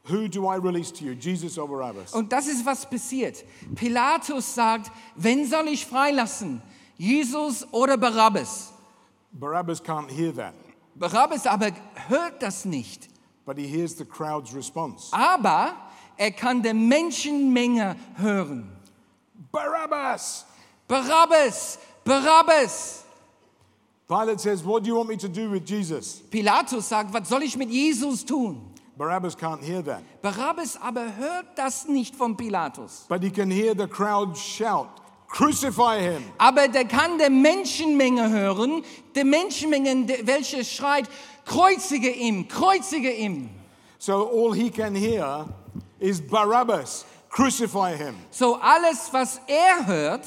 Who 0.05 0.29
do 0.29 0.47
I 0.47 0.57
release 0.57 0.91
to 0.95 1.05
you, 1.05 1.13
Jesus 1.13 1.59
or 1.59 1.69
Barabbas? 1.69 2.13
Und 2.15 2.33
das 2.33 2.47
ist, 2.47 2.65
was 2.65 2.89
passiert. 2.89 3.45
Pilatus 3.75 4.55
sagt, 4.55 4.91
wen 5.15 5.47
soll 5.47 5.69
ich 5.69 5.85
freilassen? 5.87 6.63
Jesus 6.97 7.67
oder 7.73 7.97
Barabbas? 7.99 8.73
Barabbas 9.33 9.81
can't 9.83 10.11
hear 10.11 10.35
that, 10.35 10.55
Barabbas 10.95 11.47
aber 11.47 11.71
hört 12.09 12.43
das 12.43 12.65
nicht. 12.65 13.09
But 13.51 13.59
he 13.59 13.67
hears 13.67 13.95
the 13.97 14.05
crowd's 14.05 14.55
response 14.55 15.11
Aber 15.13 15.75
er 16.17 16.31
kann 16.31 16.63
der 16.63 16.73
Menschenmenge 16.73 17.97
hören. 18.17 18.71
Barabbas! 19.51 20.45
Barabbas, 20.87 21.79
Barabbas. 22.05 23.03
Pilate 24.07 24.41
says, 24.41 24.63
What 24.63 24.85
do 24.85 24.89
you 24.89 24.95
want 24.95 25.09
me 25.09 25.17
to 25.17 25.29
do 25.29 25.51
with 25.51 25.65
Jesus? 25.65 26.23
Pilatus 26.31 26.85
sagt, 26.85 27.13
was 27.13 27.29
soll 27.29 27.43
ich 27.43 27.57
mit 27.57 27.71
Jesus 27.71 28.25
tun? 28.25 28.73
Barabbas 28.97 29.35
can't 29.35 29.65
hear 29.65 29.83
that, 29.83 30.05
Barabbas 30.23 30.77
aber 30.81 31.17
hört 31.17 31.47
das 31.57 31.89
nicht 31.89 32.15
von 32.15 32.37
Pilatus. 32.37 33.07
but 33.09 33.21
he 33.21 33.31
can 33.31 33.51
hear 33.51 33.75
the 33.75 33.89
crowd 33.89 34.37
shout, 34.37 35.01
Crucify 35.31 36.01
him! 36.01 36.23
Aber 36.39 36.69
der 36.69 36.85
kann 36.85 37.19
der 37.19 37.31
Menschenmenge 37.31 38.31
hören, 38.31 38.85
der 39.15 39.25
Menschenmenge, 39.25 40.07
welche 40.25 40.65
schreit, 40.65 41.09
kreuzige 41.51 42.11
ihn, 42.17 42.47
kreuzige 42.49 43.11
ihn. 43.11 43.49
So 43.99 44.29
all 44.29 44.53
he 44.53 44.71
can 44.71 44.95
hear 44.95 45.47
is 45.99 46.21
Barabbas, 46.21 47.05
crucify 47.29 47.97
him. 47.97 48.17
So 48.31 48.59
alles, 48.61 49.13
was 49.13 49.41
er 49.49 49.85
hört, 49.85 50.25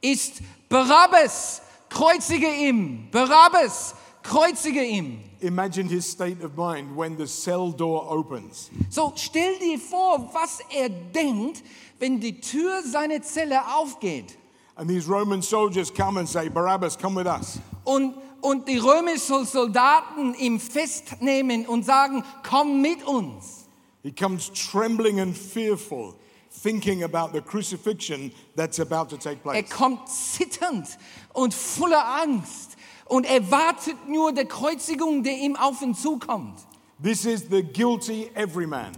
ist 0.00 0.40
Barabbas, 0.68 1.60
kreuzige 1.90 2.46
ihn, 2.46 3.08
Barabbas, 3.10 3.94
kreuzige 4.22 4.84
ihn. 4.84 5.24
Imagine 5.42 5.88
his 5.88 6.06
state 6.06 6.42
of 6.44 6.56
mind 6.56 6.94
when 6.94 7.16
the 7.16 7.26
cell 7.26 7.72
door 7.72 8.06
opens. 8.08 8.70
So 8.90 9.12
stell 9.16 9.58
dir 9.58 9.78
vor, 9.78 10.30
was 10.32 10.60
er 10.70 10.88
denkt, 10.88 11.62
wenn 11.98 12.20
die 12.20 12.40
Tür 12.40 12.82
seiner 12.82 13.22
Zelle 13.22 13.60
aufgeht 13.74 14.36
And 14.76 14.88
these 14.88 15.06
Roman 15.06 15.42
soldiers 15.42 15.90
come 15.90 16.16
and 16.16 16.26
say, 16.26 16.48
Barabbas, 16.48 16.96
come 16.96 17.14
with 17.14 17.26
us. 17.26 17.58
Und, 17.90 18.14
und 18.40 18.68
die 18.68 18.78
römischen 18.78 19.44
Soldaten 19.44 20.34
ihn 20.34 20.60
festnehmen 20.60 21.66
und 21.66 21.84
sagen, 21.84 22.24
komm 22.48 22.80
mit 22.80 23.02
uns. 23.04 23.66
He 24.02 24.12
comes 24.12 24.50
trembling 24.52 25.20
and 25.20 25.36
fearful, 25.36 26.14
thinking 26.62 27.02
about 27.02 27.32
the 27.32 27.40
crucifixion 27.40 28.32
that's 28.56 28.78
about 28.80 29.10
to 29.10 29.16
take 29.16 29.38
Er 29.44 29.62
place. 29.62 29.70
kommt 29.70 30.08
zitternd 30.08 30.86
und 31.32 31.52
voller 31.52 32.04
Angst 32.22 32.76
und 33.06 33.26
erwartet 33.26 33.96
nur 34.08 34.32
der 34.32 34.46
Kreuzigung, 34.46 35.22
der 35.22 35.36
ihm 35.36 35.56
auf 35.56 35.82
ihn 35.82 35.94
zukommt. 35.94 36.58
This 37.02 37.24
is 37.24 37.46
the 37.50 37.62
guilty 37.62 38.30
everyman. 38.34 38.92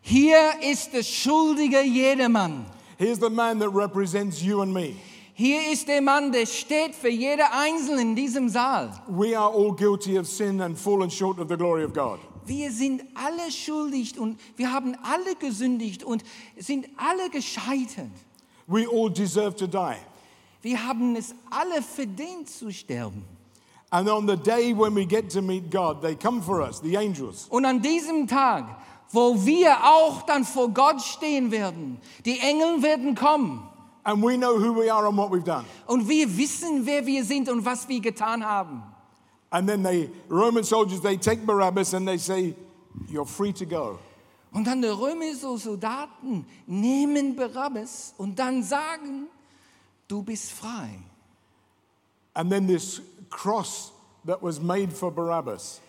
Hier 0.00 0.38
ist 0.60 0.92
der 0.92 1.02
schuldige 1.02 1.82
jedermann. 1.82 2.66
Here's 2.98 3.18
the 3.18 3.30
man 3.30 3.58
that 3.60 3.70
represents 3.74 4.42
you 4.42 4.60
and 4.60 4.72
me. 4.74 4.96
Hier 5.36 5.72
ist 5.72 5.88
der 5.88 6.00
Mann, 6.00 6.30
der 6.30 6.46
steht 6.46 6.94
für 6.94 7.08
jede 7.08 7.50
Einzelne 7.50 8.02
in 8.02 8.14
diesem 8.14 8.48
Saal. 8.48 8.92
We 9.08 9.36
are 9.36 9.52
all 9.52 9.74
guilty 9.74 10.16
of 10.16 10.28
sin 10.28 10.60
and 10.60 10.78
fallen 10.78 11.10
short 11.10 11.40
of 11.40 11.48
the 11.48 11.56
glory 11.56 11.84
of 11.84 11.92
God. 11.92 12.20
Wir 12.46 12.70
sind 12.70 13.02
alle 13.14 13.50
schuldig 13.50 14.16
und 14.16 14.38
wir 14.54 14.72
haben 14.72 14.96
alle 15.02 15.34
gesündigt 15.34 16.04
und 16.04 16.22
sind 16.56 16.86
alle 16.96 17.30
gescheitert. 17.30 18.12
We 18.68 18.86
all 18.88 19.10
deserve 19.10 19.56
to 19.56 19.66
die. 19.66 19.96
Wir 20.62 20.86
haben 20.86 21.16
es 21.16 21.34
alle 21.50 21.82
verdient 21.82 22.48
zu 22.48 22.70
sterben. 22.70 23.24
And 23.90 24.08
on 24.08 24.28
the 24.28 24.36
day 24.36 24.72
when 24.72 24.94
we 24.94 25.04
get 25.04 25.32
to 25.32 25.42
meet 25.42 25.68
God, 25.68 26.00
they 26.00 26.14
come 26.14 26.40
for 26.40 26.60
us, 26.60 26.80
the 26.80 26.96
angels. 26.96 27.48
Und 27.50 27.64
an 27.64 27.82
diesem 27.82 28.28
Tag, 28.28 28.66
wo 29.10 29.34
wir 29.44 29.78
auch 29.82 30.22
dann 30.22 30.44
vor 30.44 30.68
Gott 30.68 31.02
stehen 31.02 31.50
werden, 31.50 31.98
die 32.24 32.38
Engel 32.38 32.82
werden 32.84 33.16
kommen 33.16 33.68
And 34.04 34.22
we 34.22 34.36
know 34.36 34.58
who 34.58 34.74
we 34.74 34.90
are 34.90 35.06
and 35.06 35.16
what 35.16 35.30
we've 35.30 35.44
done. 35.44 35.64
und 35.86 36.08
wir 36.08 36.36
wissen, 36.36 36.84
wer 36.84 37.06
wir 37.06 37.24
sind 37.24 37.48
und 37.48 37.64
was 37.64 37.88
wir 37.88 38.00
getan 38.00 38.44
haben. 38.44 38.82
And 39.50 39.68
then 39.68 39.82
the 39.82 40.10
Roman 40.28 40.64
soldiers, 40.64 41.00
they 41.00 41.16
take 41.16 41.46
Barabbas 41.46 41.94
and 41.94 42.06
they 42.06 42.18
say, 42.18 42.54
You're 43.08 43.26
free 43.26 43.52
to 43.54 43.66
go. 43.66 43.98
Und 44.52 44.66
dann 44.66 44.82
die 44.82 44.88
römischen 44.88 45.58
Soldaten 45.58 46.46
nehmen 46.66 47.34
Barabbas 47.34 48.14
und 48.18 48.38
dann 48.38 48.62
sagen, 48.62 49.26
du 50.06 50.22
bist 50.22 50.52
frei. 50.52 51.00
And 52.34 52.50
then 52.50 52.68
this 52.68 53.00
cross 53.30 53.92
that 54.24 54.40
was 54.42 54.60
made 54.60 54.92
for 54.92 55.10
Barabbas 55.10 55.80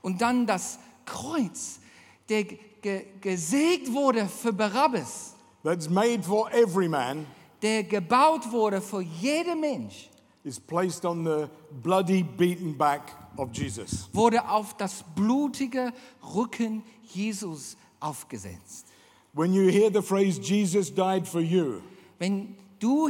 Und 0.00 0.20
dann 0.20 0.46
das 0.46 0.78
Kreuz, 1.04 1.80
der 2.28 2.44
ge 2.44 3.06
gesägt 3.20 3.92
wurde 3.92 4.26
für 4.26 4.52
Barabbas, 4.52 5.34
that's 5.62 5.88
made 5.88 6.22
for 6.22 6.50
every 6.52 6.88
man, 6.88 7.26
der 7.64 7.82
gebaut 7.82 8.52
wurde 8.52 8.82
für 8.82 9.00
jeden 9.00 9.58
Mensch, 9.60 10.10
is 10.44 10.60
placed 10.60 11.06
on 11.06 11.24
the 11.24 11.48
bloody, 11.82 12.22
beaten 12.22 12.76
back 12.76 13.10
of 13.38 13.48
Jesus. 13.54 14.06
wurde 14.12 14.46
auf 14.46 14.76
das 14.76 15.02
blutige 15.14 15.90
Rücken 16.34 16.82
Jesus 17.14 17.78
aufgesetzt. 18.00 18.86
When 19.32 19.54
you 19.54 19.70
hear 19.70 19.90
the 19.90 20.02
phrase, 20.02 20.38
Jesus 20.38 20.94
died 20.94 21.26
for 21.26 21.40
you, 21.40 21.80
Wenn 22.18 22.54
du 22.78 23.08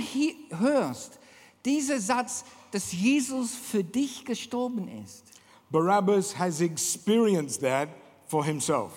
hörst, 0.51 1.19
dieser 1.65 1.99
Satz, 1.99 2.45
dass 2.71 2.93
Jesus 2.93 3.51
für 3.55 3.83
dich 3.83 4.25
gestorben 4.25 4.87
ist, 5.03 5.25
Barabbas 5.71 6.39
has 6.39 6.61
experienced 6.61 7.61
that 7.61 7.89
for 8.27 8.45
himself. 8.45 8.93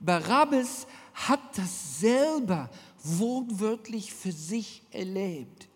Barabbas 0.00 0.86
hat 1.12 1.40
das 1.58 2.00
selber 2.00 2.70
wortwörtlich 3.02 4.12
für 4.12 4.32
sich 4.32 4.82
erlebt. 4.90 5.68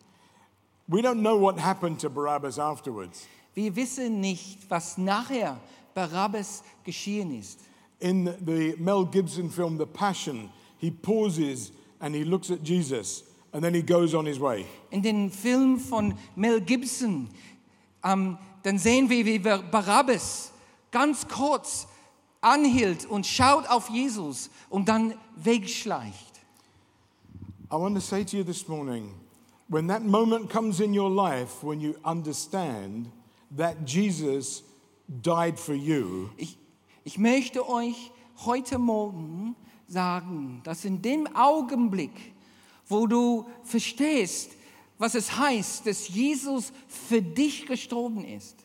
We 0.86 1.00
don't 1.00 1.20
know 1.20 1.40
what 1.40 1.58
happened 1.58 2.00
to 2.00 2.08
Barabbas 2.08 2.58
afterwards. 2.58 3.26
Wir 3.54 3.74
wissen 3.74 4.20
nicht, 4.20 4.58
was 4.68 4.98
nachher 4.98 5.58
Barabbas 5.94 6.62
geschehen 6.84 7.36
ist. 7.36 7.60
In 7.98 8.26
the 8.44 8.74
Mel 8.78 9.06
Gibson 9.06 9.50
film 9.50 9.78
The 9.78 9.86
Passion, 9.86 10.50
he 10.78 10.90
pauses 10.90 11.72
and 11.98 12.14
he 12.14 12.22
looks 12.22 12.50
at 12.50 12.62
Jesus 12.62 13.24
and 13.52 13.64
then 13.64 13.74
he 13.74 13.82
goes 13.82 14.14
on 14.14 14.26
his 14.26 14.38
way. 14.38 14.66
In 14.90 15.02
dem 15.02 15.30
Film 15.30 15.78
von 15.80 16.14
Mel 16.36 16.60
Gibson, 16.60 17.28
ähm, 18.04 18.38
dann 18.62 18.78
sehen 18.78 19.08
wir, 19.08 19.24
wie 19.24 19.38
Barabbas 19.38 20.52
ganz 20.90 21.26
kurz 21.26 21.88
anhielt 22.40 23.06
und 23.06 23.26
schaut 23.26 23.68
auf 23.68 23.88
Jesus 23.88 24.50
und 24.68 24.88
dann 24.88 25.14
wegschleicht. 25.36 26.25
I 27.68 27.74
want 27.74 27.96
to 27.96 28.00
say 28.00 28.22
to 28.22 28.36
you 28.36 28.44
this 28.44 28.68
morning 28.68 29.12
when 29.68 29.88
that 29.88 30.02
moment 30.02 30.50
comes 30.50 30.80
in 30.80 30.94
your 30.94 31.10
life 31.10 31.64
when 31.64 31.80
you 31.80 31.98
understand 32.04 33.10
that 33.50 33.84
Jesus 33.84 34.62
died 35.20 35.58
for 35.58 35.74
you, 35.74 36.30
Ich, 36.36 36.56
ich 37.04 37.18
möchte 37.18 37.68
euch 37.68 38.12
heute 38.44 38.78
Morgen 38.78 39.56
sagen, 39.88 40.60
dass 40.62 40.84
in 40.84 41.02
dem 41.02 41.26
Augenblick, 41.34 42.34
wo 42.86 43.08
du 43.08 43.46
verstehst, 43.64 44.52
was 44.98 45.16
es 45.16 45.36
heißt, 45.36 45.86
dass 45.86 46.08
Jesus 46.08 46.72
für 46.86 47.20
dich 47.20 47.66
gestorben 47.66 48.24
ist, 48.24 48.64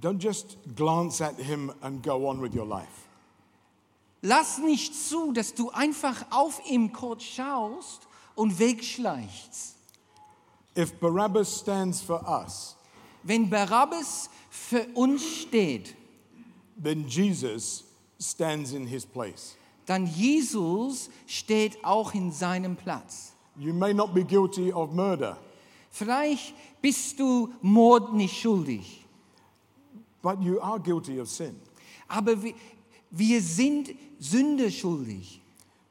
don't 0.00 0.22
just 0.22 0.58
glance 0.76 1.20
at 1.20 1.36
him 1.40 1.72
and 1.80 2.04
go 2.04 2.28
on 2.28 2.40
with 2.40 2.54
your 2.54 2.66
life. 2.66 3.05
Lass 4.22 4.58
nicht 4.58 4.94
zu, 4.94 5.32
dass 5.32 5.54
du 5.54 5.70
einfach 5.70 6.24
auf 6.30 6.60
ihm 6.68 6.92
kurz 6.92 7.22
schaust 7.22 8.06
und 8.34 8.58
wegschleichst. 8.58 9.76
If 10.76 10.92
Barabbas 11.00 11.60
stands 11.60 12.00
for 12.00 12.22
us, 12.28 12.76
Wenn 13.22 13.48
Barabbas 13.50 14.30
für 14.50 14.86
uns 14.94 15.24
steht, 15.24 15.96
then 16.76 17.08
Jesus 17.08 17.84
stands 18.20 18.72
in 18.72 18.86
his 18.86 19.06
place. 19.06 19.56
dann 19.86 20.06
Jesus 20.06 21.08
steht 21.26 21.82
auch 21.84 22.14
in 22.14 22.30
seinem 22.32 22.76
Platz. 22.76 23.32
You 23.56 23.72
may 23.72 23.94
not 23.94 24.12
be 24.12 24.24
guilty 24.24 24.72
of 24.72 24.92
murder, 24.92 25.38
Vielleicht 25.90 26.54
bist 26.82 27.18
du 27.18 27.54
Mord 27.62 28.12
nicht 28.12 28.38
schuldig, 28.38 29.06
but 30.20 30.42
you 30.42 30.60
are 30.60 30.78
guilty 30.78 31.18
of 31.18 31.28
sin 31.30 31.58
aber 32.08 32.36
wir, 33.10 33.40
sind 33.40 33.94
Sünde 34.18 34.70
schuldig, 34.70 35.40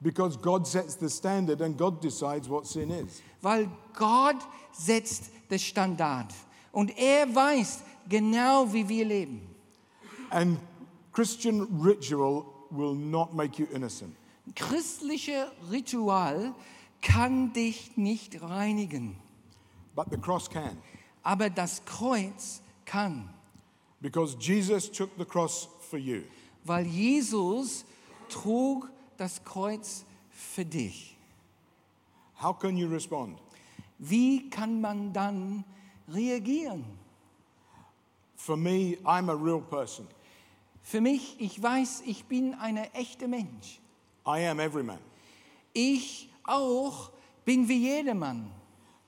because 0.02 0.38
God 0.38 0.66
sets 0.68 0.98
the 1.00 1.10
standard 1.10 1.62
and 1.62 1.78
God 1.78 2.02
decides 2.04 2.50
what 2.50 2.66
sin 2.68 2.90
is. 2.90 3.22
weil 3.42 3.70
Gott 3.94 4.38
setzt 4.74 5.30
das 5.50 5.62
Standard 5.62 6.34
und 6.72 6.98
er 6.98 7.34
weiß 7.34 7.84
genau, 8.10 8.72
wie 8.74 8.88
wir 8.90 9.06
leben. 9.06 9.42
And 10.32 10.58
Christian 11.14 11.62
ritual 11.82 12.46
will 12.72 12.96
not 12.96 13.34
make 13.34 13.58
you 13.62 13.68
innocent. 13.74 14.14
Christliche 14.56 15.52
Ritual 15.72 16.54
kann 17.02 17.54
dich 17.54 17.96
nicht 17.98 18.42
reinigen, 18.42 19.16
But 19.96 20.08
the 20.12 20.18
cross 20.18 20.50
can. 20.50 20.78
aber 21.24 21.50
das 21.50 21.84
Kreuz 21.86 22.62
kann. 22.86 23.30
Because 24.02 24.36
Jesus 24.40 24.92
took 24.92 25.10
the 25.18 25.26
cross 25.26 25.68
for 25.90 25.98
you. 25.98 26.24
Weil 26.66 26.86
Jesus 26.86 27.86
trug 28.28 28.92
das 29.18 29.44
Kreuz 29.44 30.06
für 30.30 30.66
dich. 30.66 31.16
How 32.42 32.58
can 32.58 32.76
you 32.76 32.90
respond? 32.90 33.38
Wie 33.98 34.50
kann 34.50 34.82
man 34.82 35.14
dann 35.14 35.64
reagieren? 36.10 36.84
For 38.36 38.58
me, 38.58 38.98
I'm 39.06 39.30
a 39.30 39.34
real 39.34 39.62
person. 39.62 40.08
Für 40.82 41.02
mich, 41.02 41.36
ich 41.40 41.62
weiß, 41.62 42.04
ich 42.06 42.26
bin 42.26 42.54
ein 42.56 42.78
echter 42.94 43.28
Mensch. 43.28 43.80
I 44.28 44.46
am 44.48 44.60
every 44.60 44.84
man. 44.84 45.00
Ich 45.74 46.30
auch 46.44 47.12
bin 47.46 47.68
wie 47.68 47.78
jedermann. 47.78 48.52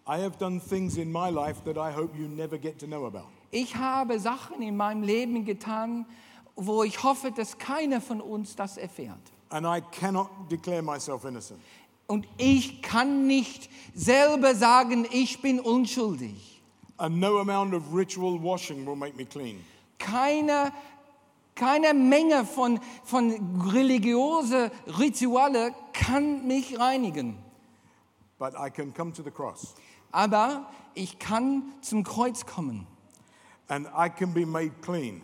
I 0.07 0.21
have 0.21 0.37
done 0.37 0.59
things 0.59 0.97
in 0.97 1.11
my 1.11 1.29
life 1.29 1.61
that 1.65 1.75
I 1.77 1.93
hope 1.93 2.17
you 2.17 2.27
never 2.27 2.57
get 2.57 2.79
to 2.79 2.87
know 2.87 3.05
about. 3.05 3.27
Ich 3.51 3.75
habe 3.75 4.19
Sachen 4.19 4.61
in 4.61 4.77
meinem 4.77 5.03
Leben 5.03 5.45
getan, 5.45 6.05
wo 6.57 6.83
ich 6.83 7.03
hoffe, 7.03 7.31
dass 7.31 7.57
keiner 7.57 8.01
von 8.01 8.19
uns 8.19 8.55
das 8.55 8.75
erfährt. 8.75 9.21
And 9.49 9.65
I 9.65 9.81
cannot 9.97 10.27
declare 10.51 10.81
myself 10.81 11.23
innocent. 11.23 11.61
Und 12.07 12.27
ich 12.37 12.81
kann 12.81 13.27
nicht 13.27 13.69
selber 13.93 14.55
sagen, 14.55 15.07
ich 15.11 15.41
bin 15.41 15.59
unschuldig. 15.59 16.61
And 16.97 17.19
no 17.19 17.37
amount 17.39 17.73
of 17.73 17.83
ritual 17.93 18.41
washing 18.41 18.85
will 18.85 18.95
make 18.95 19.15
me 19.15 19.25
clean. 19.25 19.63
keine, 19.99 20.71
keine 21.55 21.93
Menge 21.93 22.45
von, 22.45 22.79
von 23.03 23.61
religiöse 23.71 24.71
Rituale 24.99 25.73
kann 25.93 26.47
mich 26.47 26.79
reinigen. 26.79 27.37
But 28.39 28.53
I 28.53 28.69
can 28.69 28.93
come 28.93 29.11
to 29.13 29.23
the 29.23 29.31
cross 29.31 29.73
Aber 30.11 30.69
ich 30.93 31.19
kann 31.19 31.63
zum 31.81 32.03
Kreuz 32.03 32.45
kommen 32.45 32.87
and 33.67 33.87
I 33.87 34.09
can 34.09 34.33
be 34.33 34.45
made 34.45 34.71
clean. 34.81 35.21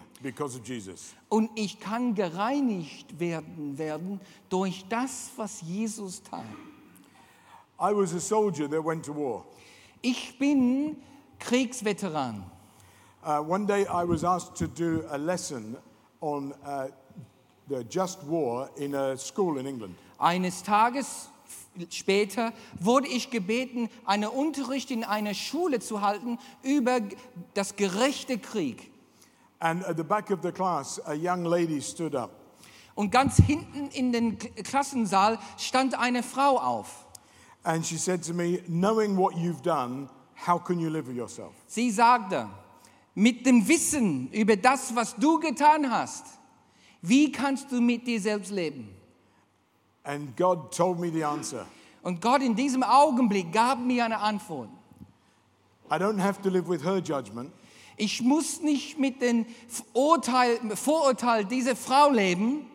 Und 1.30 1.50
ich 1.56 1.80
kann 1.80 2.16
gereinigt 2.16 3.20
werden, 3.20 3.78
werden 3.78 4.20
durch 4.50 4.86
das, 4.90 5.32
was 5.36 5.62
Jesus 5.62 6.22
tat. 6.24 6.44
I 7.80 7.92
was 7.94 8.14
a 8.14 8.20
soldier 8.20 8.70
that 8.70 8.84
went 8.84 9.06
to 9.06 9.14
war. 9.14 9.46
Ich 10.02 10.38
bin 10.38 10.98
Kriegsveteran. 11.40 12.44
Uh, 13.26 13.42
one 13.42 13.66
day 13.66 13.84
I 13.84 14.04
was 14.04 14.24
asked 14.24 14.56
to 14.58 14.68
do 14.68 15.06
a 15.10 15.18
lesson 15.18 15.78
on 16.22 16.54
uh, 16.66 16.88
the 17.70 17.84
just 17.90 18.20
war 18.28 18.70
in 18.78 18.96
a 18.96 19.18
school 19.18 19.58
in 19.58 19.66
England. 19.66 19.96
Eines 20.18 20.64
Tages 20.64 21.30
später 21.90 22.54
wurde 22.80 23.08
ich 23.08 23.30
gebeten, 23.30 23.90
einen 24.06 24.30
Unterricht 24.30 24.92
in 24.92 25.04
einer 25.04 25.34
Schule 25.34 25.80
zu 25.80 26.02
halten 26.02 26.38
über 26.62 27.00
das 27.54 27.76
gerechte 27.76 28.38
Krieg. 28.38 28.93
And 29.66 29.82
at 29.86 29.96
the 29.96 30.04
back 30.04 30.30
of 30.30 30.42
the 30.42 30.52
class, 30.52 31.00
a 31.06 31.16
young 31.16 31.46
lady 31.46 31.80
stood 31.80 32.16
up 32.16 32.32
Und 32.96 33.12
ganz 33.12 33.38
hinten 33.38 33.88
in 33.92 34.12
den 34.12 34.38
Klassensaal 34.38 35.40
stand 35.58 35.98
eine 35.98 36.22
Frau 36.22 36.58
auf. 36.58 37.08
and 37.64 37.86
she 37.86 37.98
said 37.98 38.22
to 38.24 38.34
me, 38.34 38.62
Knowing 38.68 39.16
what 39.16 39.36
you've 39.36 39.62
done, 39.64 40.10
how 40.36 40.58
can 40.60 40.80
you 40.80 40.90
live 40.90 41.08
with 41.08 41.16
yourself? 41.16 41.54
Sie 41.66 41.90
sagte, 41.92 42.50
mit 43.16 43.46
dem 43.46 43.66
Wissen 43.68 44.30
über 44.32 44.58
das, 44.58 44.94
was 44.96 45.16
du 45.16 45.40
getan 45.40 45.90
hast, 45.90 46.26
wie 47.02 47.32
kannst 47.32 47.72
du 47.72 47.80
mit 47.80 48.06
dir 48.06 48.20
selbst 48.20 48.52
leben? 48.52 48.90
And 50.04 50.36
God 50.36 50.72
told 50.76 51.00
me 51.00 51.10
the 51.10 51.24
answer. 51.24 51.66
Und 52.02 52.20
Gott 52.22 52.42
in 52.42 52.54
diesem 52.56 52.84
Augenblick 52.84 53.54
gab 53.54 53.80
mir 53.80 54.04
eine 54.04 54.20
Antwort. 54.20 54.68
I 55.90 55.96
don't 55.96 56.20
have 56.20 56.42
to 56.42 56.50
live 56.50 56.68
with 56.68 56.84
her 56.84 56.98
judgment. 57.00 57.52
Ich 57.98 58.22
muss 58.22 58.62
nicht 58.62 58.98
mit 58.98 59.22
dem 59.22 59.46
Urteil, 59.94 60.60
Vorurteil 60.76 61.46
dieser 61.46 61.76
Frau 61.76 62.10
leben. 62.10 62.68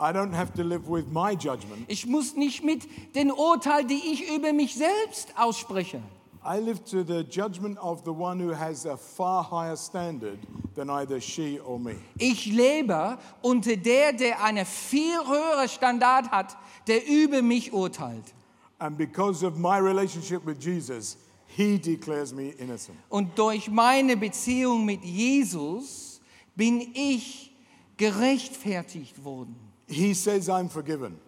I 0.00 0.12
don't 0.12 0.34
have 0.34 0.52
to 0.54 0.62
live 0.62 0.88
with 0.88 1.06
my 1.12 1.32
judgment. 1.32 1.84
Ich 1.86 2.06
muss 2.06 2.34
nicht 2.34 2.64
mit 2.64 3.14
dem 3.14 3.30
Urteil, 3.30 3.84
die 3.84 4.02
ich 4.12 4.28
über 4.34 4.52
mich 4.52 4.74
selbst 4.74 5.28
ausspreche. 5.36 6.02
I 6.46 6.58
live 6.58 6.84
to 6.84 7.02
the 7.02 7.24
judgment 7.24 7.78
of 7.78 8.02
the 8.04 8.12
one 8.12 8.38
who 8.38 8.52
has 8.52 8.84
a 8.84 8.96
far 8.98 9.42
higher 9.42 9.76
standard 9.76 10.38
than 10.74 10.90
either 10.90 11.18
she 11.18 11.58
or 11.58 11.78
me. 11.78 11.94
Ich 12.18 12.46
lebe 12.46 13.16
unter 13.40 13.76
der, 13.76 14.12
der 14.12 14.42
eine 14.42 14.66
viel 14.66 15.16
höhere 15.26 15.68
Standard 15.68 16.30
hat, 16.30 16.56
der 16.86 17.06
über 17.06 17.40
mich 17.40 17.72
urteilt. 17.72 18.34
And 18.78 18.98
because 18.98 19.42
of 19.42 19.56
my 19.56 19.78
relationship 19.78 20.44
with 20.44 20.58
Jesus, 20.62 21.16
he 21.56 21.78
declares 21.78 22.32
me 22.32 22.50
innocent. 22.58 22.96
Und 23.08 23.38
durch 23.38 23.68
meine 23.70 24.16
Beziehung 24.16 24.84
mit 24.84 25.04
Jesus 25.04 26.20
bin 26.56 26.80
ich 26.94 27.52
gerechtfertigt 27.96 29.22
worden. 29.24 29.54
He 29.86 30.14
says 30.14 30.48
I'm 30.48 30.68
forgiven. 30.68 31.18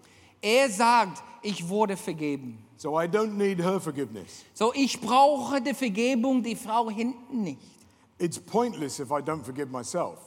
Er 0.42 0.68
sagt, 0.70 1.22
ich 1.42 1.68
wurde 1.68 1.96
vergeben. 1.96 2.58
So 2.76 3.00
I 3.00 3.06
don't 3.06 3.36
need 3.36 3.58
her 3.58 3.80
forgiveness. 3.80 4.44
So, 4.52 4.72
ich 4.74 5.00
brauche 5.00 5.60
die 5.62 5.72
Vergebung, 5.74 6.42
die 6.42 6.56
Frau 6.56 6.90
hinten 6.90 7.42
nicht. 7.42 7.60
It's 8.18 8.38
pointless 8.38 8.98
if 9.00 9.10
I 9.10 9.20
don't 9.22 9.44
forgive 9.44 9.68
myself 9.70 10.18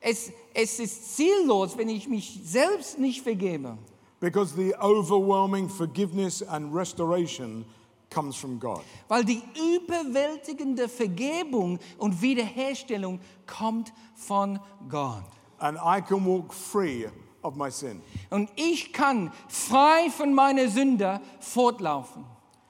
Es, 0.00 0.30
es 0.54 0.78
ist 0.78 1.16
ziellos, 1.16 1.76
wenn 1.76 1.88
ich 1.88 2.06
mich 2.08 2.40
selbst 2.44 2.98
nicht 2.98 3.22
vergebe. 3.22 3.76
because 4.20 4.54
the 4.54 4.74
overwhelming 4.80 5.68
forgiveness 5.68 6.42
and 6.42 6.74
restoration 6.74 7.64
comes 8.10 8.36
from 8.36 8.58
God. 8.58 8.82
Weil 9.08 9.24
die 9.24 9.42
überwältigende 9.76 10.88
Vergebung 10.88 11.78
und 11.98 12.20
Wiederherstellung 12.20 13.20
kommt 13.46 13.92
von 14.14 14.58
Gott. 14.88 15.24
And 15.58 15.78
I 15.78 16.00
can 16.00 16.24
walk 16.24 16.52
free 16.52 17.06
of 17.42 17.56
my 17.56 17.70
sin. 17.70 18.00
Und 18.30 18.50
ich 18.56 18.92
kann 18.92 19.32
frei 19.48 20.10
von 20.10 20.34
meiner 20.34 20.68
Sünde 20.68 21.20
fortlaufen. 21.40 22.24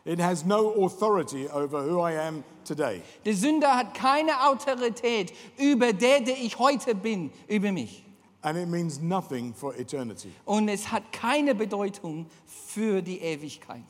It 0.05 0.21
has 0.21 0.45
no 0.45 0.73
authority 0.85 1.49
over 1.49 1.83
who 1.83 2.01
I 2.01 2.17
am 2.17 2.43
today. 2.65 3.03
Die 3.27 3.35
Sünde 3.35 3.67
hat 3.69 3.93
keine 3.93 4.49
Autorität 4.49 5.35
über 5.59 5.93
der, 5.93 6.21
der 6.21 6.39
ich 6.39 6.59
heute 6.59 6.95
bin, 6.95 7.31
über 7.47 7.73
mich. 7.73 8.05
And 8.41 8.57
it 8.57 8.69
means 8.69 9.01
nothing 9.01 9.53
for 9.53 9.75
eternity. 9.77 10.33
Und 10.45 10.69
es 10.69 10.91
hat 10.91 11.13
keine 11.13 11.55
Bedeutung 11.55 12.27
für 12.47 13.03
die 13.03 13.19
Ewigkeit. 13.19 13.85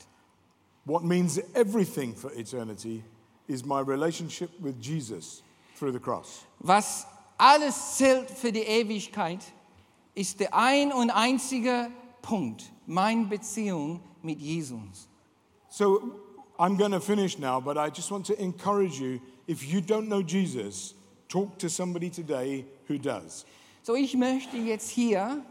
What 0.88 1.05
means 1.05 1.38
everything 1.55 2.14
for 2.14 2.33
eternity 2.33 3.05
is 3.46 3.62
my 3.62 3.81
relationship 3.81 4.48
with 4.59 4.81
Jesus 4.81 5.42
through 5.77 5.92
the 5.92 6.01
cross. 6.01 6.46
Was 6.61 7.05
alles 7.38 7.98
zählt 7.98 8.31
für 8.31 8.51
die 8.53 8.62
Ewigkeit, 8.62 9.40
ist 10.14 10.40
der 10.40 10.55
ein 10.55 10.90
und 10.90 11.11
einzige 11.11 11.90
Punkt, 12.22 12.72
meine 12.87 13.27
Beziehung 13.27 14.01
mit 14.22 14.40
Jesus. 14.40 15.09
So 15.68 16.01
I'm 16.59 16.79
going 16.79 16.92
to 16.92 17.01
finish 17.01 17.38
now, 17.38 17.61
but 17.61 17.77
I 17.77 17.90
just 17.90 18.11
want 18.11 18.24
to 18.27 18.40
encourage 18.40 18.98
you 18.98 19.20
if 19.46 19.62
you 19.62 19.83
don't 19.83 20.09
know 20.09 20.22
Jesus, 20.22 20.94
talk 21.29 21.59
to 21.59 21.68
somebody 21.68 22.09
today 22.09 22.64
who 22.87 22.96
does. 22.96 23.44
So, 23.83 23.94
ich 23.94 24.14
möchte 24.14 24.57
jetzt 24.57 24.88
hier 24.88 25.44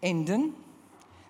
enden, 0.00 0.54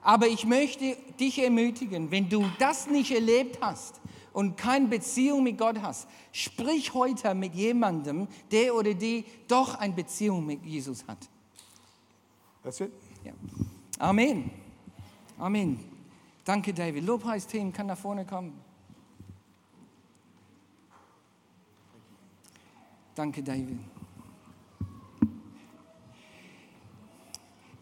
aber 0.04 0.28
ich 0.28 0.44
möchte 0.44 0.96
dich 1.18 1.42
ermutigen, 1.42 2.10
wenn 2.10 2.28
du 2.28 2.44
das 2.58 2.86
nicht 2.86 3.10
erlebt 3.10 3.58
hast 3.60 4.00
und 4.34 4.56
keine 4.56 4.86
Beziehung 4.86 5.42
mit 5.42 5.56
Gott 5.56 5.80
hast, 5.80 6.06
sprich 6.30 6.92
heute 6.92 7.34
mit 7.34 7.54
jemandem, 7.54 8.28
der 8.52 8.74
oder 8.74 8.92
die 8.92 9.24
doch 9.48 9.74
eine 9.76 9.94
Beziehung 9.94 10.44
mit 10.44 10.64
Jesus 10.64 11.04
hat. 11.08 11.18
That's 12.62 12.80
it. 12.80 12.92
Ja. 13.24 13.32
Amen. 13.98 14.50
Amen. 15.38 15.80
Danke, 16.44 16.74
David. 16.74 17.04
Lobpreisteam 17.04 17.72
kann 17.72 17.86
nach 17.86 17.98
vorne 17.98 18.26
kommen. 18.26 18.52
Danke, 23.14 23.42
David. 23.42 23.78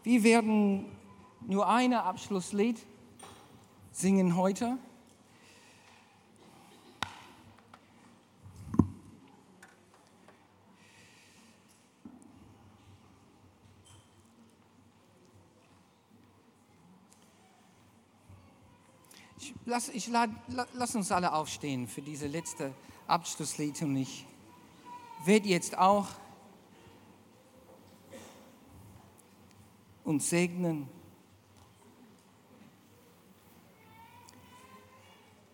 Wir 0.03 0.23
werden 0.23 0.85
nur 1.47 1.67
ein 1.67 1.93
Abschlusslied 1.93 2.79
singen 3.91 4.35
heute. 4.35 4.77
Ich, 19.37 19.53
lass, 19.65 19.89
ich 19.89 20.07
lad, 20.07 20.29
la, 20.47 20.65
lass 20.73 20.95
uns 20.95 21.11
alle 21.11 21.33
aufstehen 21.33 21.87
für 21.87 22.01
diese 22.01 22.27
letzte 22.27 22.73
Abschlusslied 23.07 23.81
und 23.81 23.97
ich 23.97 24.25
werde 25.25 25.49
jetzt 25.49 25.77
auch 25.77 26.07
uns 30.03 30.29
segnen. 30.29 30.87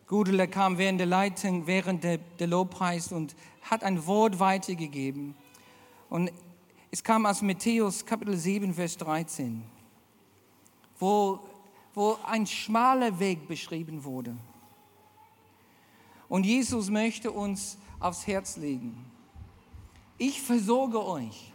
Gudele 0.09 0.47
kam 0.47 0.79
während 0.79 0.99
der 0.99 1.05
Leitung, 1.05 1.67
während 1.67 2.03
der, 2.03 2.17
der 2.17 2.47
Lobpreis 2.47 3.11
und 3.11 3.35
hat 3.61 3.83
ein 3.83 4.07
Wort 4.07 4.39
weitergegeben. 4.39 5.35
Und 6.09 6.31
es 6.89 7.03
kam 7.03 7.27
aus 7.27 7.43
Matthäus 7.43 8.03
Kapitel 8.03 8.35
7, 8.35 8.73
Vers 8.73 8.97
13, 8.97 9.61
wo, 10.97 11.39
wo 11.93 12.17
ein 12.25 12.47
schmaler 12.47 13.19
Weg 13.19 13.47
beschrieben 13.47 14.03
wurde. 14.03 14.35
Und 16.27 16.43
Jesus 16.43 16.89
möchte 16.89 17.31
uns 17.31 17.77
aufs 17.99 18.25
Herz 18.25 18.57
legen. 18.57 19.05
Ich 20.17 20.41
versorge 20.41 21.05
euch. 21.05 21.53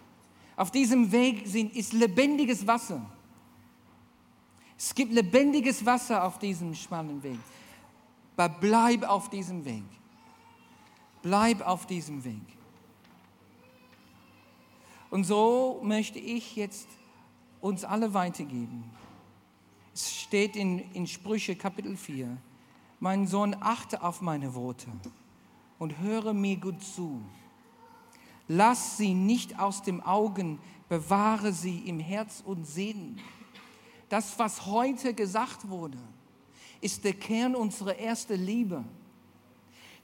Auf 0.55 0.71
diesem 0.71 1.11
Weg 1.11 1.49
sind, 1.49 1.75
ist 1.75 1.93
lebendiges 1.93 2.65
Wasser. 2.65 3.05
Es 4.79 4.95
gibt 4.95 5.13
lebendiges 5.13 5.85
Wasser 5.85 6.23
auf 6.23 6.39
diesem 6.39 6.73
schmalen 6.73 7.21
Weg. 7.21 7.39
Aber 8.37 8.49
bleib 8.49 9.09
auf 9.09 9.31
diesem 9.31 9.65
Weg. 9.65 9.85
Bleib 11.23 11.67
auf 11.67 11.87
diesem 11.87 12.25
Weg. 12.25 12.43
Und 15.11 15.25
so 15.25 15.81
möchte 15.83 16.19
ich 16.19 16.57
jetzt 16.57 16.89
uns 17.61 17.85
alle 17.85 18.13
weitergeben. 18.13 18.91
Es 19.95 20.13
steht 20.13 20.57
in, 20.57 20.81
in 20.93 21.07
Sprüche 21.07 21.55
Kapitel 21.55 21.97
4. 21.97 22.37
Mein 22.99 23.27
Sohn, 23.29 23.57
achte 23.61 24.03
auf 24.03 24.21
meine 24.21 24.55
Worte 24.55 24.89
und 25.79 25.99
höre 25.99 26.35
mir 26.35 26.57
gut 26.57 26.83
zu. 26.83 27.23
Lass 28.49 28.97
sie 28.97 29.15
nicht 29.15 29.59
aus 29.59 29.83
dem 29.83 30.03
Augen, 30.03 30.59
bewahre 30.89 31.53
sie 31.53 31.79
im 31.89 32.01
Herz 32.01 32.43
und 32.45 32.67
Sinn. 32.67 33.21
Das, 34.09 34.39
was 34.39 34.67
heute 34.67 35.15
gesagt 35.15 35.69
wurde, 35.69 35.99
ist 36.85 37.03
der 37.03 37.15
Kern 37.15 37.55
unserer 37.57 37.99
ersten 37.99 38.45
Liebe. 38.45 38.85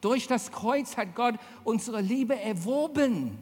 Durch 0.01 0.27
das 0.27 0.51
Kreuz 0.51 0.97
hat 0.97 1.15
Gott 1.15 1.35
unsere 1.63 2.01
Liebe 2.01 2.35
erworben. 2.35 3.39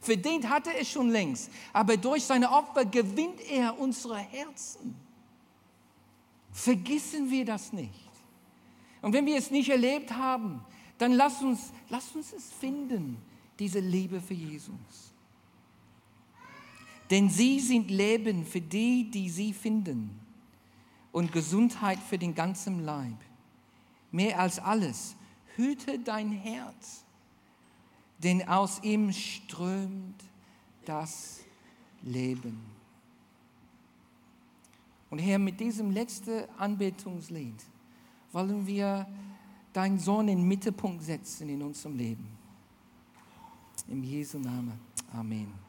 Verdient 0.00 0.48
hatte 0.48 0.74
er 0.74 0.86
schon 0.86 1.10
längst, 1.10 1.50
aber 1.74 1.98
durch 1.98 2.24
seine 2.24 2.50
Opfer 2.50 2.86
gewinnt 2.86 3.42
er 3.50 3.78
unsere 3.78 4.16
Herzen. 4.16 4.96
Vergessen 6.50 7.30
wir 7.30 7.44
das 7.44 7.74
nicht. 7.74 7.92
Und 9.02 9.12
wenn 9.12 9.26
wir 9.26 9.36
es 9.36 9.50
nicht 9.50 9.68
erlebt 9.68 10.10
haben, 10.10 10.64
dann 10.96 11.12
lass 11.12 11.42
uns, 11.42 11.72
lass 11.90 12.10
uns 12.14 12.32
es 12.32 12.50
finden, 12.58 13.18
diese 13.58 13.80
Liebe 13.80 14.18
für 14.22 14.34
Jesus. 14.34 15.12
Denn 17.10 17.28
sie 17.28 17.60
sind 17.60 17.90
Leben 17.90 18.46
für 18.46 18.62
die, 18.62 19.10
die 19.10 19.28
sie 19.28 19.52
finden 19.52 20.27
und 21.18 21.32
Gesundheit 21.32 21.98
für 21.98 22.16
den 22.16 22.32
ganzen 22.32 22.84
Leib. 22.84 23.16
Mehr 24.12 24.38
als 24.38 24.60
alles, 24.60 25.16
hüte 25.56 25.98
dein 25.98 26.30
Herz, 26.30 27.02
denn 28.22 28.48
aus 28.48 28.80
ihm 28.84 29.12
strömt 29.12 30.22
das 30.84 31.40
Leben. 32.02 32.60
Und 35.10 35.18
Herr, 35.18 35.40
mit 35.40 35.58
diesem 35.58 35.90
letzten 35.90 36.44
Anbetungslied 36.56 37.64
wollen 38.30 38.64
wir 38.64 39.04
deinen 39.72 39.98
Sohn 39.98 40.28
in 40.28 40.38
den 40.38 40.46
Mittelpunkt 40.46 41.02
setzen 41.02 41.48
in 41.48 41.62
unserem 41.62 41.96
Leben. 41.96 42.28
Im 43.88 44.04
Jesu 44.04 44.38
Namen. 44.38 44.78
Amen. 45.12 45.67